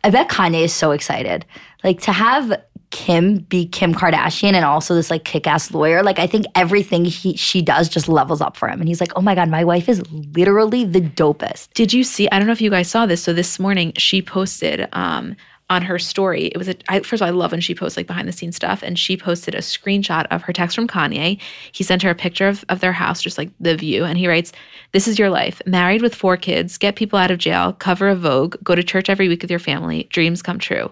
[0.04, 1.46] I bet Kanye is so excited.
[1.84, 2.62] Like to have
[2.92, 6.02] Kim be Kim Kardashian and also this like kick-ass lawyer.
[6.02, 8.80] Like I think everything he she does just levels up for him.
[8.80, 11.70] And he's like, oh my God, my wife is literally the dopest.
[11.74, 12.28] Did you see?
[12.32, 13.22] I don't know if you guys saw this.
[13.22, 15.36] So this morning she posted um,
[15.70, 16.46] on her story.
[16.48, 18.32] It was a I, first of all, I love when she posts like behind the
[18.32, 21.40] scenes stuff, and she posted a screenshot of her text from Kanye.
[21.72, 24.28] He sent her a picture of, of their house, just like the view, and he
[24.28, 24.52] writes,
[24.94, 28.16] "This is your life: married with four kids, get people out of jail, cover a
[28.16, 30.92] Vogue, go to church every week with your family, dreams come true."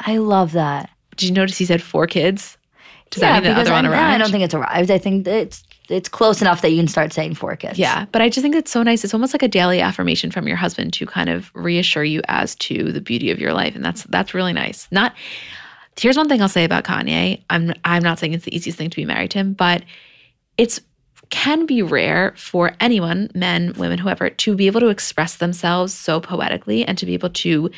[0.00, 0.90] I love that.
[1.16, 2.56] Did you notice he said four kids?
[3.10, 4.14] Does that mean the other I, one arrived?
[4.14, 4.90] I don't think it's arrived.
[4.90, 7.78] I think it's it's close enough that you can start saying four kids.
[7.78, 9.04] Yeah, but I just think it's so nice.
[9.04, 12.56] It's almost like a daily affirmation from your husband to kind of reassure you as
[12.56, 14.88] to the beauty of your life, and that's that's really nice.
[14.90, 15.14] Not
[15.98, 17.42] here's one thing I'll say about Kanye.
[17.48, 19.84] I'm I'm not saying it's the easiest thing to be married to him, but
[20.58, 20.80] it's
[21.28, 26.20] can be rare for anyone, men, women, whoever, to be able to express themselves so
[26.20, 27.68] poetically and to be able to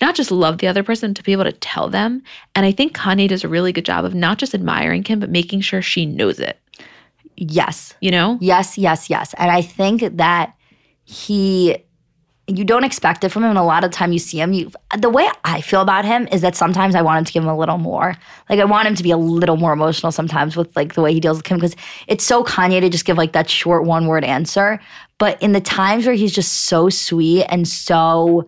[0.00, 2.22] not just love the other person, to be able to tell them.
[2.54, 5.30] And I think Kanye does a really good job of not just admiring Kim, but
[5.30, 6.58] making sure she knows it.
[7.36, 7.94] Yes.
[8.00, 8.38] You know?
[8.40, 9.34] Yes, yes, yes.
[9.38, 10.54] And I think that
[11.04, 11.76] he
[12.48, 14.70] you don't expect it from him and a lot of time you see him you
[14.98, 17.48] the way i feel about him is that sometimes i want him to give him
[17.48, 18.14] a little more
[18.48, 21.12] like i want him to be a little more emotional sometimes with like the way
[21.12, 21.74] he deals with kim because
[22.06, 24.80] it's so kanye to just give like that short one word answer
[25.18, 28.46] but in the times where he's just so sweet and so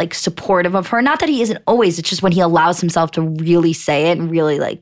[0.00, 3.10] like supportive of her not that he isn't always it's just when he allows himself
[3.12, 4.80] to really say it and really like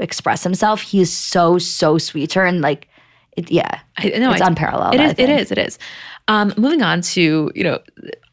[0.00, 2.88] express himself he is so so sweet to her and like
[3.36, 5.14] it, yeah I, no, it's I- unparalleled It is.
[5.18, 5.50] It is.
[5.52, 5.78] It is.
[6.28, 7.78] Um, moving on to you know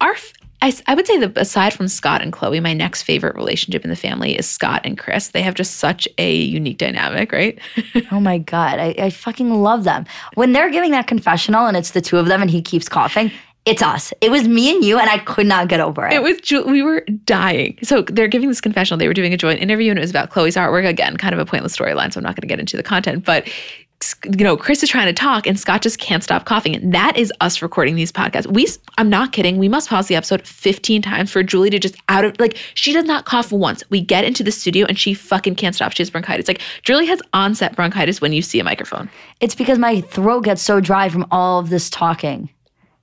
[0.01, 0.15] our.
[0.61, 3.89] I, I would say that aside from Scott and Khloe, my next favorite relationship in
[3.89, 5.27] the family is Scott and Kris.
[5.27, 7.59] They have just such a unique dynamic, right?
[8.13, 8.79] Oh my God.
[8.79, 10.05] I, I fucking love them.
[10.35, 13.29] When they're giving that confessional and it's the two of them and he keeps coughing,
[13.65, 14.13] it's us.
[14.19, 16.13] It was me and you, and I could not get over it.
[16.13, 17.77] It was Ju- we were dying.
[17.81, 18.97] So they're giving this confessional.
[18.97, 20.85] They were doing a joint interview, and it was about Khloe's artwork.
[20.87, 23.23] Again, kind of a pointless storyline, so I'm not going to get into the content.
[23.23, 23.47] But
[24.37, 26.75] you know, Kris is trying to talk, and Scott just can't stop coughing.
[26.75, 28.51] And that is us recording these podcasts.
[28.51, 29.57] We, I'm not kidding.
[29.57, 32.91] We must pause the episode 15 times for Julie to just out of like she
[32.91, 33.81] does not cough once.
[33.89, 35.93] We get into the studio, and she fucking can't stop.
[35.93, 36.49] She has bronchitis.
[36.49, 39.09] Like Julie has onset bronchitis when you see a microphone.
[39.39, 42.49] it's because my throat gets so dry from all of this talking.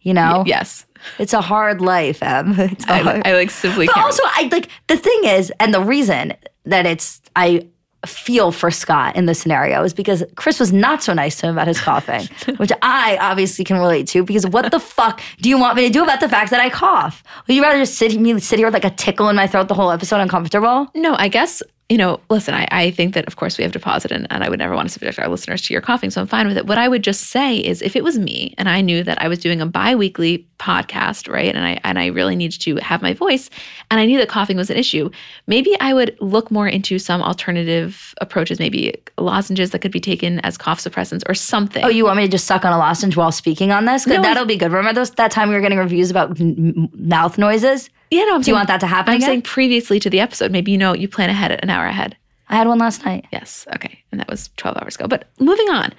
[0.03, 0.44] You know?
[0.46, 0.86] Yes,
[1.18, 2.55] It's a hard life, Em.
[2.59, 3.86] It's I, hard- I like simply.
[3.86, 6.34] but also, I like the thing is, and the reason
[6.64, 7.66] that it's, I
[8.07, 11.53] feel for Scott in this scenario is because Kris was not so nice to him
[11.53, 12.26] about his coughing,
[12.57, 14.24] which I obviously can relate to.
[14.24, 16.70] Because what the fuck do you want me to do about the fact that I
[16.70, 17.22] cough?
[17.46, 19.68] Would you rather just sit me sit here with like a tickle in my throat
[19.68, 20.88] the whole episode, uncomfortable?
[20.94, 23.80] No, I guess, you know, listen, I, I think that, of course, we have to
[23.80, 26.11] pause it, and, and I would never want to subject our listeners to your coughing,
[26.11, 26.66] so I'm fine with it.
[26.66, 29.26] What I would just say is if it was me and I knew that I
[29.26, 33.03] was doing a bi weekly podcast, right, and I, and I really needed to have
[33.03, 33.51] my voice,
[33.91, 35.11] and I knew that coughing was an issue,
[35.49, 40.38] maybe I would look more into some alternative approaches, maybe lozenges that could be taken
[40.41, 41.84] as cough suppressants or something.
[41.84, 44.07] Oh, you want me to just suck on a lozenge while speaking on this?
[44.07, 44.70] No, that'll be good.
[44.70, 47.91] Remember those that time we were getting reviews about mouth noises?
[48.11, 49.28] Yeah, no, I'm Do you want that to happen I'm again?
[49.28, 52.16] saying previously to the episode, maybe you know, you plan ahead an hour ahead.
[52.48, 53.26] I had one last night.
[53.32, 53.66] Yes.
[53.76, 54.02] Okay.
[54.11, 55.06] And that was 12 hours ago.
[55.06, 55.92] But moving on.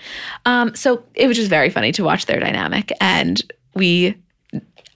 [0.45, 2.91] Um, so it was just very funny to watch their dynamic.
[2.99, 3.41] And
[3.73, 4.15] we,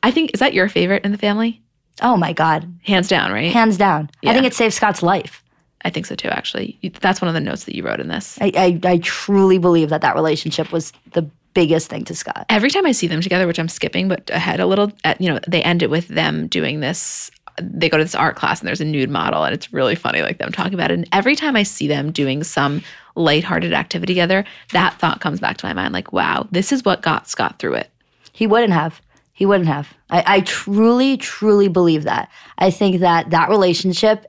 [0.03, 1.61] I think, is that your favorite in the family?
[2.01, 3.53] Oh my god, Hands down, right?
[3.53, 4.09] hands down.
[4.22, 4.32] Yeah.
[4.32, 5.41] I think it saved Scott's life.
[5.86, 6.78] I think so too, actually.
[6.99, 8.38] That's one of the notes that you wrote in this.
[8.41, 12.45] I, I, I truly believe that that relationship was the biggest thing to Scott.
[12.49, 15.34] Every time I see them together, which I'm skipping, but ahead a little, at, you
[15.34, 17.32] know, they end it with them doing this.
[17.60, 20.22] They go to this art class and there's a nude model, and it's really funny,
[20.22, 20.95] like them talking about it.
[20.95, 22.84] And every time I see them doing some
[23.16, 27.01] lighthearted activity together, that thought comes back to my mind like, wow, this is what
[27.01, 27.89] got Scott through it.
[28.34, 29.01] He wouldn't have.
[29.32, 29.93] He wouldn't have.
[30.10, 32.30] I, I truly, truly believe that.
[32.58, 34.26] I think that that relationship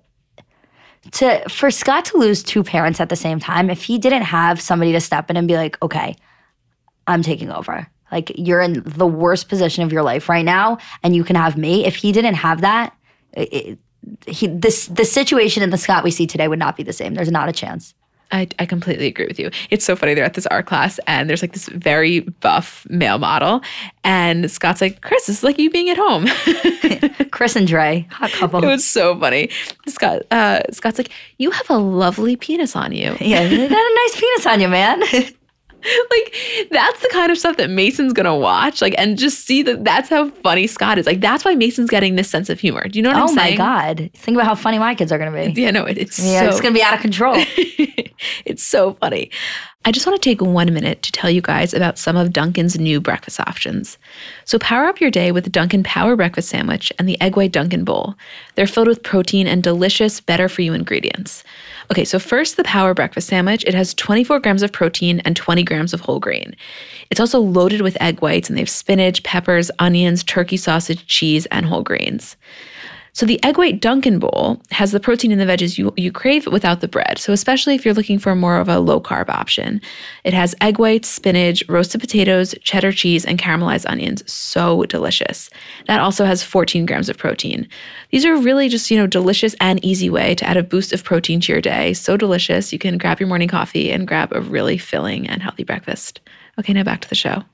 [1.13, 4.61] to for Scott to lose two parents at the same time, if he didn't have
[4.61, 6.17] somebody to step in and be like, okay,
[7.07, 7.87] I'm taking over.
[8.13, 11.57] Like you're in the worst position of your life right now, and you can have
[11.57, 11.85] me.
[11.85, 12.97] If he didn't have that,
[13.33, 13.79] it,
[14.27, 17.15] he this the situation in the Scott we see today would not be the same.
[17.15, 17.95] There's not a chance.
[18.33, 19.51] I, I completely agree with you.
[19.71, 20.15] It's so funny.
[20.15, 23.61] They're at this art class and there's like this very buff male model.
[24.03, 26.27] And Scott's like, Kris, this is like you being at home.
[27.31, 28.65] Kris and Dre, hot couple.
[28.65, 29.49] it was so funny.
[29.87, 33.17] Scott, uh, Scott's like, you have a lovely penis on you.
[33.21, 35.03] yeah, you got a nice penis on you, man.
[36.11, 38.81] like that's the kind of stuff that Mason's gonna watch.
[38.83, 41.07] Like and just see that that's how funny Scott is.
[41.07, 42.89] Like that's why Mason's getting this sense of humor.
[42.89, 43.61] Do you know what oh I'm saying?
[43.61, 44.11] Oh my god!
[44.15, 45.61] Think about how funny my kids are gonna be.
[45.61, 47.35] Yeah, no, it, it's Yeah, so it's gonna be out of control.
[48.45, 49.31] it's so funny.
[49.87, 52.77] I just want to take one minute to tell you guys about some of Dunkin's
[52.77, 53.99] new breakfast options.
[54.45, 57.53] So, power up your day with the Dunkin' Power Breakfast Sandwich and the Egg White
[57.53, 58.17] Dunkin' Bowl.
[58.57, 61.45] They're filled with protein and delicious, better for you ingredients.
[61.91, 63.65] Okay, so first, the Power Breakfast Sandwich.
[63.65, 66.57] It has 24 grams of protein and 20 grams of whole grain.
[67.11, 71.47] It's also loaded with egg whites, and they have spinach, peppers, onions, turkey sausage, cheese,
[71.47, 72.37] and whole grains.
[73.17, 76.47] So the egg white Dunkin' bowl has the protein in the veggies you, you crave
[76.49, 77.19] without the bread.
[77.19, 79.81] So especially if you're looking for more of a low carb option.
[80.23, 84.31] It has egg whites, spinach, roasted potatoes, cheddar cheese, and caramelized onions.
[84.31, 85.49] So delicious.
[85.87, 87.67] That also has 14 grams of protein.
[88.11, 91.03] These are really just, you know, delicious and easy way to add a boost of
[91.03, 91.95] protein to your day.
[91.95, 92.71] So delicious.
[92.71, 96.21] You can grab your morning coffee and grab a really filling and healthy breakfast.
[96.59, 97.45] Okay, now back to the show.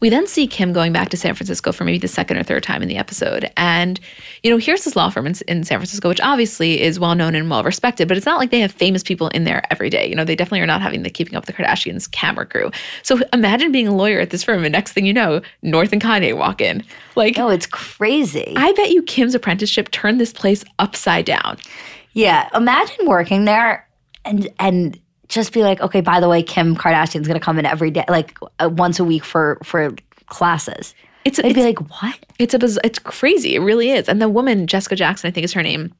[0.00, 2.62] We then see Kim going back to San Francisco for maybe the second or third
[2.62, 3.50] time in the episode.
[3.56, 3.98] And,
[4.42, 7.34] you know, here's this law firm in, in, San Francisco, which obviously is well known
[7.34, 10.08] and well respected, but it's not like they have famous people in there every day.
[10.08, 12.70] You know, they definitely are not having the Keeping Up with the Kardashians camera crew.
[13.02, 16.00] So imagine being a lawyer at this firm, and next thing you know, North and
[16.00, 16.84] Kanye walk in.
[17.16, 18.54] Like, oh, it's crazy.
[18.56, 21.58] I bet you Kim's apprenticeship turned this place upside down.
[22.12, 22.48] Yeah.
[22.54, 23.88] Imagine working there
[24.24, 24.98] and, and,
[25.28, 28.36] just be like, okay, by the way, Kim Kardashian's gonna come in every day, like
[28.58, 29.94] uh, once a week for for
[30.26, 30.94] classes.
[31.24, 32.18] It's, They'd it's, be like, what?
[32.38, 33.54] It's a biz- it's crazy.
[33.56, 34.08] It really is.
[34.08, 35.92] And the woman, Jessica Jackson, I think is her name,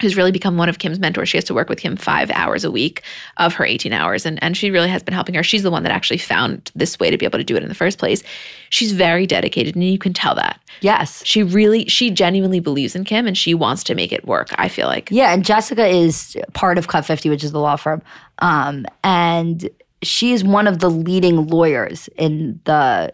[0.00, 1.28] who's really become one of Kim's mentors.
[1.28, 3.02] She has to work with Kim five hours a week
[3.36, 4.24] of her 18 hours.
[4.26, 5.42] And, and she really has been helping her.
[5.42, 7.68] She's the one that actually found this way to be able to do it in
[7.68, 8.22] the first place.
[8.70, 10.60] She's very dedicated and you can tell that.
[10.80, 11.24] Yes.
[11.24, 14.68] She really, she genuinely believes in Kim and she wants to make it work, I
[14.68, 15.08] feel like.
[15.10, 15.32] Yeah.
[15.32, 18.02] And Jessica is part of Cut 50, which is the law firm.
[18.38, 19.68] Um, and
[20.02, 23.12] she is one of the leading lawyers in the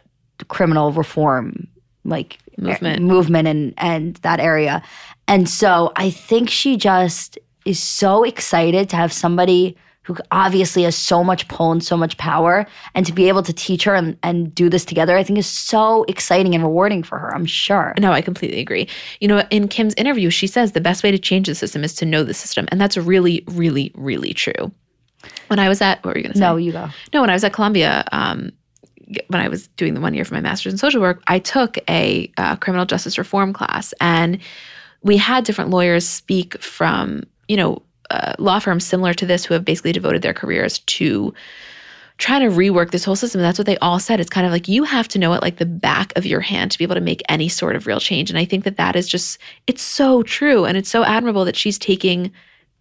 [0.48, 1.68] criminal reform
[2.08, 3.02] like movement.
[3.02, 4.82] movement and and that area.
[5.26, 9.76] And so I think she just is so excited to have somebody
[10.08, 13.52] who obviously has so much pull and so much power and to be able to
[13.52, 17.18] teach her and, and do this together i think is so exciting and rewarding for
[17.18, 17.92] her i'm sure.
[17.98, 18.88] No i completely agree.
[19.20, 21.94] You know in kim's interview she says the best way to change the system is
[21.96, 24.72] to know the system and that's really really really true.
[25.48, 26.44] When i was at what were you going to say?
[26.44, 26.88] No you go.
[27.12, 28.50] No when i was at columbia um,
[29.28, 31.78] when I was doing the one year for my master's in social work, I took
[31.88, 34.38] a uh, criminal justice reform class, and
[35.02, 39.54] we had different lawyers speak from, you know, uh, law firms similar to this who
[39.54, 41.34] have basically devoted their careers to
[42.16, 43.40] trying to rework this whole system.
[43.40, 44.18] That's what they all said.
[44.18, 46.72] It's kind of like you have to know it like the back of your hand
[46.72, 48.28] to be able to make any sort of real change.
[48.28, 49.38] And I think that that is just,
[49.68, 50.64] it's so true.
[50.64, 52.32] And it's so admirable that she's taking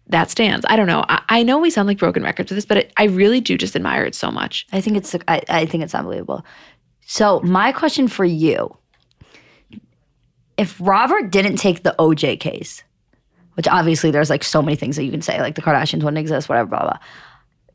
[0.08, 0.64] that stands.
[0.68, 1.04] I don't know.
[1.08, 3.56] I, I know we sound like broken records with this, but it, I really do
[3.58, 4.66] just admire it so much.
[4.72, 6.44] I think it's, I, I think it's unbelievable.
[7.06, 8.76] So my question for you
[10.58, 12.82] if Robert didn't take the OJ case,
[13.54, 16.18] which obviously there's like so many things that you can say, like the Kardashians wouldn't
[16.18, 16.98] exist, whatever, blah, blah.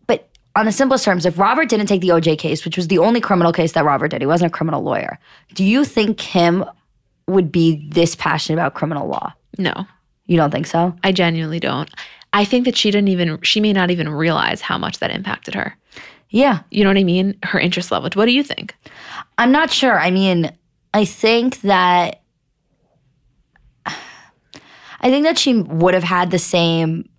[0.05, 2.99] But on the simplest terms, if Robert didn't take the OJ case, which was the
[2.99, 5.17] only criminal case that Robert did, he wasn't a criminal lawyer,
[5.53, 6.65] do you think Kim
[7.27, 9.33] would be this passionate about criminal law?
[9.57, 9.87] No.
[10.25, 10.95] You don't think so?
[11.03, 11.89] I genuinely don't.
[12.33, 15.53] I think that she didn't even, she may not even realize how much that impacted
[15.55, 15.77] her.
[16.29, 16.61] Yeah.
[16.71, 17.37] You know what I mean?
[17.43, 18.09] Her interest level.
[18.13, 18.75] What do you think?
[19.37, 19.99] I'm not sure.
[19.99, 20.51] I mean,
[20.93, 22.21] I think that
[23.85, 27.09] I think that she would have had the same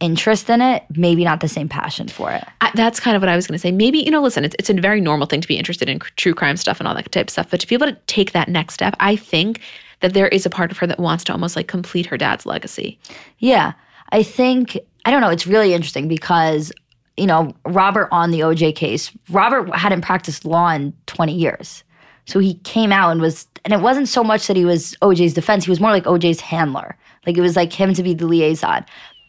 [0.00, 2.42] interest in it, maybe not the same passion for it.
[2.62, 3.70] I, that's kind of what I was going to say.
[3.70, 6.34] Maybe, you know, listen, it's, it's a very normal thing to be interested in true
[6.34, 7.50] crime stuff and all that type of stuff.
[7.50, 9.60] But to be able to take that next step, I think
[10.00, 12.46] that there is a part of her that wants to almost like complete her dad's
[12.46, 12.98] legacy.
[13.38, 13.74] Yeah.
[14.12, 16.70] I think, I don't know, it's really interesting because,
[17.16, 21.82] you know, Robert on the OJ case, Robert hadn't practiced law in 20 years.
[22.26, 25.34] So he came out and was, and it wasn't so much that he was OJ's
[25.34, 26.96] defense, he was more like OJ's handler.
[27.26, 28.84] Like it was like him to be the liaison.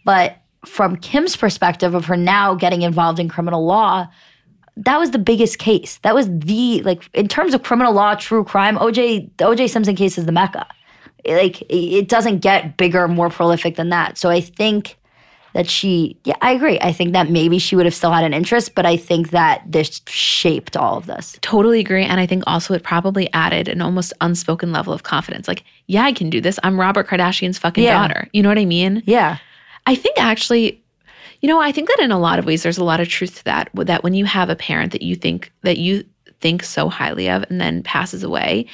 [0.06, 4.08] But from Kim's perspective of her now getting involved in criminal law,
[4.76, 5.98] that was the biggest case.
[6.00, 8.78] That was the like in terms of criminal law, true crime.
[8.78, 10.66] OJ, the OJ Simpson case is the mecca.
[11.26, 14.18] Like it doesn't get bigger, more prolific than that.
[14.18, 14.98] So I think
[15.54, 16.80] that she, yeah, I agree.
[16.82, 19.64] I think that maybe she would have still had an interest, but I think that
[19.66, 21.38] this shaped all of this.
[21.42, 22.04] Totally agree.
[22.04, 25.48] And I think also it probably added an almost unspoken level of confidence.
[25.48, 26.60] Like, yeah, I can do this.
[26.64, 28.00] I'm Robert Kardashian's fucking yeah.
[28.00, 28.28] daughter.
[28.34, 29.04] You know what I mean?
[29.06, 29.38] Yeah.
[29.86, 30.84] I think actually,
[31.42, 33.38] you know, I think that in a lot of ways there's a lot of truth
[33.38, 33.70] to that.
[33.76, 36.04] That when you have a parent that you think that you
[36.40, 38.66] think so highly of and then passes away,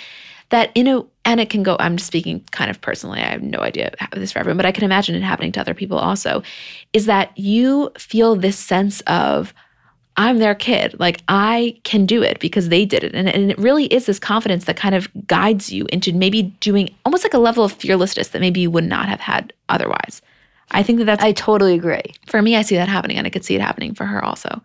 [0.49, 3.43] that in a and it can go i'm just speaking kind of personally i have
[3.43, 5.97] no idea how this for everyone but i can imagine it happening to other people
[5.97, 6.41] also
[6.93, 9.53] is that you feel this sense of
[10.17, 13.13] i'm their kid like i can do it because they did it.
[13.13, 16.93] And, and it really is this confidence that kind of guides you into maybe doing
[17.05, 20.21] almost like a level of fearlessness that maybe you would not have had otherwise
[20.71, 22.13] I think that that's I totally agree.
[22.27, 24.61] for me, I see that happening, and I could see it happening for her also.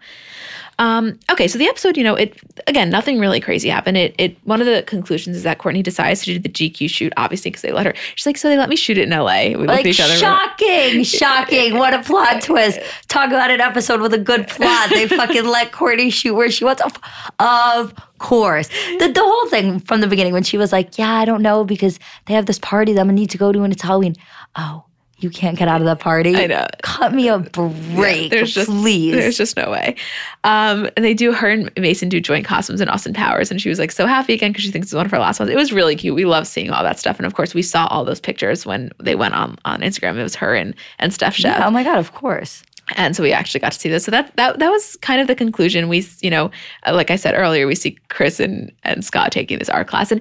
[0.78, 2.36] Um, okay, so the episode, you know, it
[2.66, 3.96] again, nothing really crazy happened.
[3.96, 7.12] It, it one of the conclusions is that Kourtney decides to do the GQ shoot,
[7.16, 7.94] obviously, because they let her.
[8.16, 9.56] She's like, so they let me shoot it in LA.
[9.56, 10.14] We Like each other.
[10.16, 11.78] shocking, shocking!
[11.78, 12.80] What a plot twist!
[13.08, 14.90] Talk about an episode with a good plot.
[14.90, 16.82] They fucking let Kourtney shoot where she wants.
[16.82, 16.98] Of,
[17.38, 21.24] of course, the the whole thing from the beginning when she was like, "Yeah, I
[21.24, 23.72] don't know because they have this party that I'm gonna need to go to and
[23.72, 24.16] it's Halloween."
[24.56, 24.84] Oh,
[25.24, 26.36] you can't get out of the party.
[26.36, 26.66] I know.
[26.82, 29.12] Cut me a break, there's just please.
[29.14, 29.96] there's just no way.
[30.44, 33.68] Um, and they do her and Mason do joint costumes in Austin Powers, and she
[33.68, 35.50] was like so happy again because she thinks it's one of her last ones.
[35.50, 36.14] It was really cute.
[36.14, 38.92] We love seeing all that stuff, and of course we saw all those pictures when
[39.02, 40.16] they went on on Instagram.
[40.16, 41.60] It was her and and Steph Shep.
[41.64, 42.62] oh my god, of course.
[42.96, 44.04] and so we actually got to see this.
[44.04, 45.88] So that that that was kind of the conclusion.
[45.88, 46.50] We, you know,
[46.86, 50.12] uh, like I said earlier, we see Kris and and Scott taking this art class,
[50.12, 50.20] and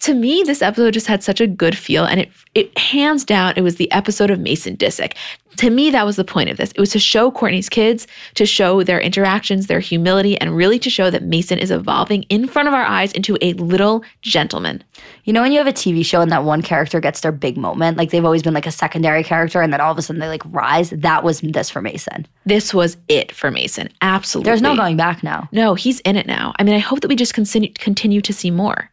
[0.00, 3.54] to me, this episode just had such a good feel, and it it hands down,
[3.56, 5.14] it was the episode of Mason Disick.
[5.56, 6.70] To me, that was the point of this.
[6.70, 10.88] It was to show Kourtney's kids, to show their interactions, their humility, and really to
[10.88, 14.82] show that Mason is evolving in front of our eyes into a little gentleman.
[15.24, 17.58] You know when you have a TV show and that one character gets their big
[17.58, 20.20] moment, like they've always been like a secondary character, and then all of a sudden
[20.20, 20.90] they like rise.
[20.90, 22.26] That was this for Mason.
[22.46, 23.90] This was it for Mason.
[24.00, 24.48] Absolutely.
[24.48, 25.48] There's no going back now.
[25.52, 26.54] No, he's in it now.
[26.58, 28.90] I mean, I hope that we just continue continue to see more.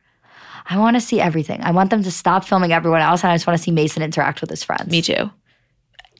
[0.70, 1.61] I want to see everything.
[1.63, 4.03] I want them to stop filming everyone else, and I just want to see Mason
[4.03, 4.89] interact with his friends.
[4.89, 5.32] Me too.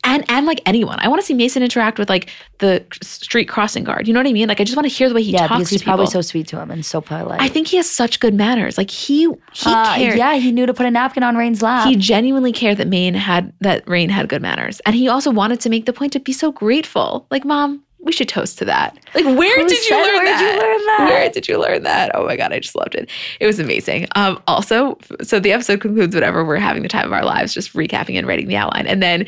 [0.04, 2.30] And and like anyone, I want to see Mason interact with like
[2.60, 4.08] the street crossing guard.
[4.08, 4.48] You know what I mean?
[4.48, 6.06] Like I just want to hear the way he yeah, talks because to he's probably
[6.06, 7.42] so sweet to him and so polite.
[7.42, 8.78] I think he has such good manners.
[8.78, 9.34] Like he he
[9.66, 10.18] Uh, cared.
[10.18, 11.88] yeah, he knew to put a napkin on Reign's lap.
[11.90, 15.60] He genuinely cared that Maine had that Reign had good manners, and he also wanted
[15.62, 17.28] to make the point to be so grateful.
[17.30, 18.98] Like, mom, we should toast to that.
[19.16, 20.42] Like, where did you learn where'd that?
[20.42, 21.10] you learn that?
[21.10, 22.12] Where did you learn that?
[22.16, 23.10] Oh my god, I just loved it.
[23.40, 24.08] It was amazing.
[24.16, 27.74] Um, also, so the episode concludes whatever we're having the time of our lives, just
[27.74, 29.26] recapping and writing the outline, and then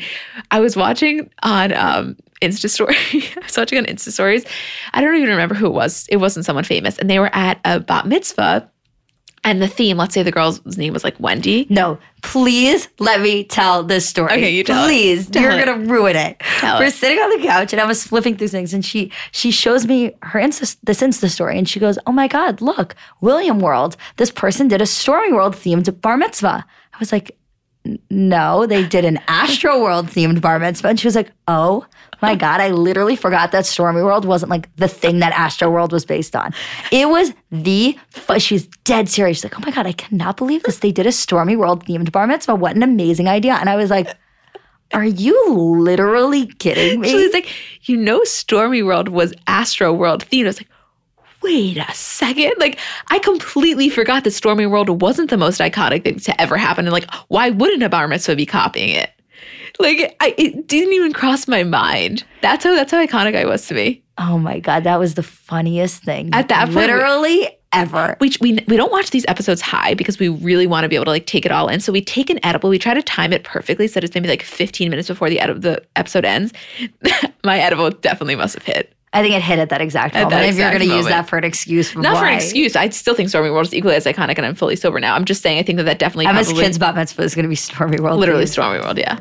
[0.50, 2.96] I was watching on um, Insta story.
[2.96, 4.44] I was watching on Insta stories.
[4.92, 6.06] I don't even remember who it was.
[6.08, 8.70] It wasn't someone famous, and they were at a bat mitzvah.
[9.42, 11.66] And the theme, let's say the girl's name was like Wendy.
[11.70, 14.32] no, please let me tell this story.
[14.34, 14.86] Okay, you tell it.
[14.86, 15.64] Please, Tell you're it.
[15.64, 16.38] gonna ruin it.
[16.58, 16.92] Tell We're it.
[16.94, 20.12] sitting on the couch, and I was flipping through things, and she she shows me
[20.22, 23.96] her Insta this Insta story, and she goes, "Oh my God, look, William World.
[24.18, 27.36] This person did a Stormi World themed bar mitzvah." I was like, "N-
[28.10, 31.86] "No, they did an Astroworld themed bar mitzvah," and she was like, "Oh."
[32.22, 36.04] My God, I literally forgot that Stormi World wasn't like the thing that Astroworld was
[36.04, 36.52] based on.
[36.92, 39.38] It was the, fu- she's dead serious.
[39.38, 40.80] She's like, oh my God, I cannot believe this.
[40.80, 42.56] They did a Stormi World themed bar mitzvah.
[42.56, 43.54] What an amazing idea.
[43.54, 44.14] And I was like,
[44.92, 47.08] are you literally kidding me?
[47.08, 47.48] She was like,
[47.88, 50.44] you know, Stormi World was Astroworld themed.
[50.44, 50.68] I was like,
[51.42, 52.54] wait a second.
[52.58, 52.78] Like,
[53.08, 56.86] I completely forgot that Stormi World wasn't the most iconic thing to ever happen.
[56.86, 59.10] And like, why wouldn't a bar mitzvah be copying it?
[59.78, 62.24] Like, I, it didn't even cross my mind.
[62.42, 64.02] That's how that's how iconic I was to me.
[64.18, 66.30] Oh my God, that was the funniest thing.
[66.32, 68.16] At that point, literally ever.
[68.20, 71.06] We, we we don't watch these episodes high because we really want to be able
[71.06, 71.80] to like take it all in.
[71.80, 72.68] So we take an edible.
[72.68, 75.40] We try to time it perfectly so that it's maybe like 15 minutes before the
[75.40, 76.52] ed- of the episode ends.
[77.44, 78.94] my edible definitely must have hit.
[79.12, 80.30] I think it hit at that exact moment.
[80.30, 82.76] that if you're going to use that for an excuse for Not for an excuse.
[82.76, 85.16] I still think Stormi World is equally as iconic, and I'm fully sober now.
[85.16, 87.42] I'm just saying I think that that definitely Emma's probably kid's bat mitzvah is going
[87.42, 88.20] to be Stormi World.
[88.20, 88.78] literally themed.
[88.78, 88.98] Stormi World.
[88.98, 89.18] Yeah.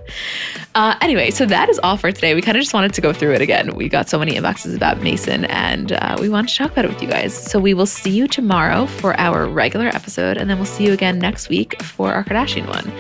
[0.76, 2.36] Uh, anyway, so that is all for today.
[2.36, 3.74] We kind of just wanted to go through it again.
[3.74, 6.90] We got so many inboxes about Mason, and uh, we wanted to talk about it
[6.90, 7.34] with you guys.
[7.34, 10.94] So we will see you tomorrow for our regular episode, and then we'll see you
[10.94, 12.94] again next week for our Kardashian one.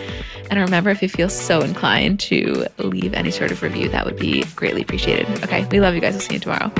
[0.49, 4.17] And remember, if you feel so inclined to leave any sort of review, that would
[4.17, 5.27] be greatly appreciated.
[5.43, 6.13] Okay, we love you guys.
[6.13, 6.71] We'll see you tomorrow.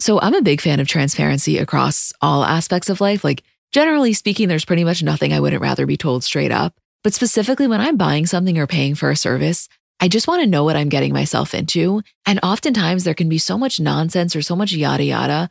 [0.00, 3.24] So I'm a big fan of transparency across all aspects of life.
[3.24, 6.74] Like, generally speaking, there's pretty much nothing I wouldn't rather be told straight up.
[7.02, 9.68] But specifically when I'm buying something or paying for a service,
[9.98, 12.02] I just want to know what I'm getting myself into.
[12.24, 15.50] And oftentimes there can be so much nonsense or so much yada yada.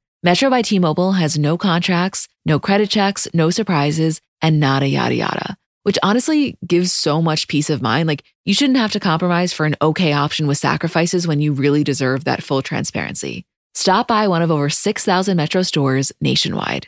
[0.23, 5.15] Metro by T Mobile has no contracts, no credit checks, no surprises, and nada yada
[5.15, 8.07] yada, which honestly gives so much peace of mind.
[8.07, 11.83] Like, you shouldn't have to compromise for an okay option with sacrifices when you really
[11.83, 13.45] deserve that full transparency.
[13.73, 16.87] Stop by one of over 6,000 Metro stores nationwide.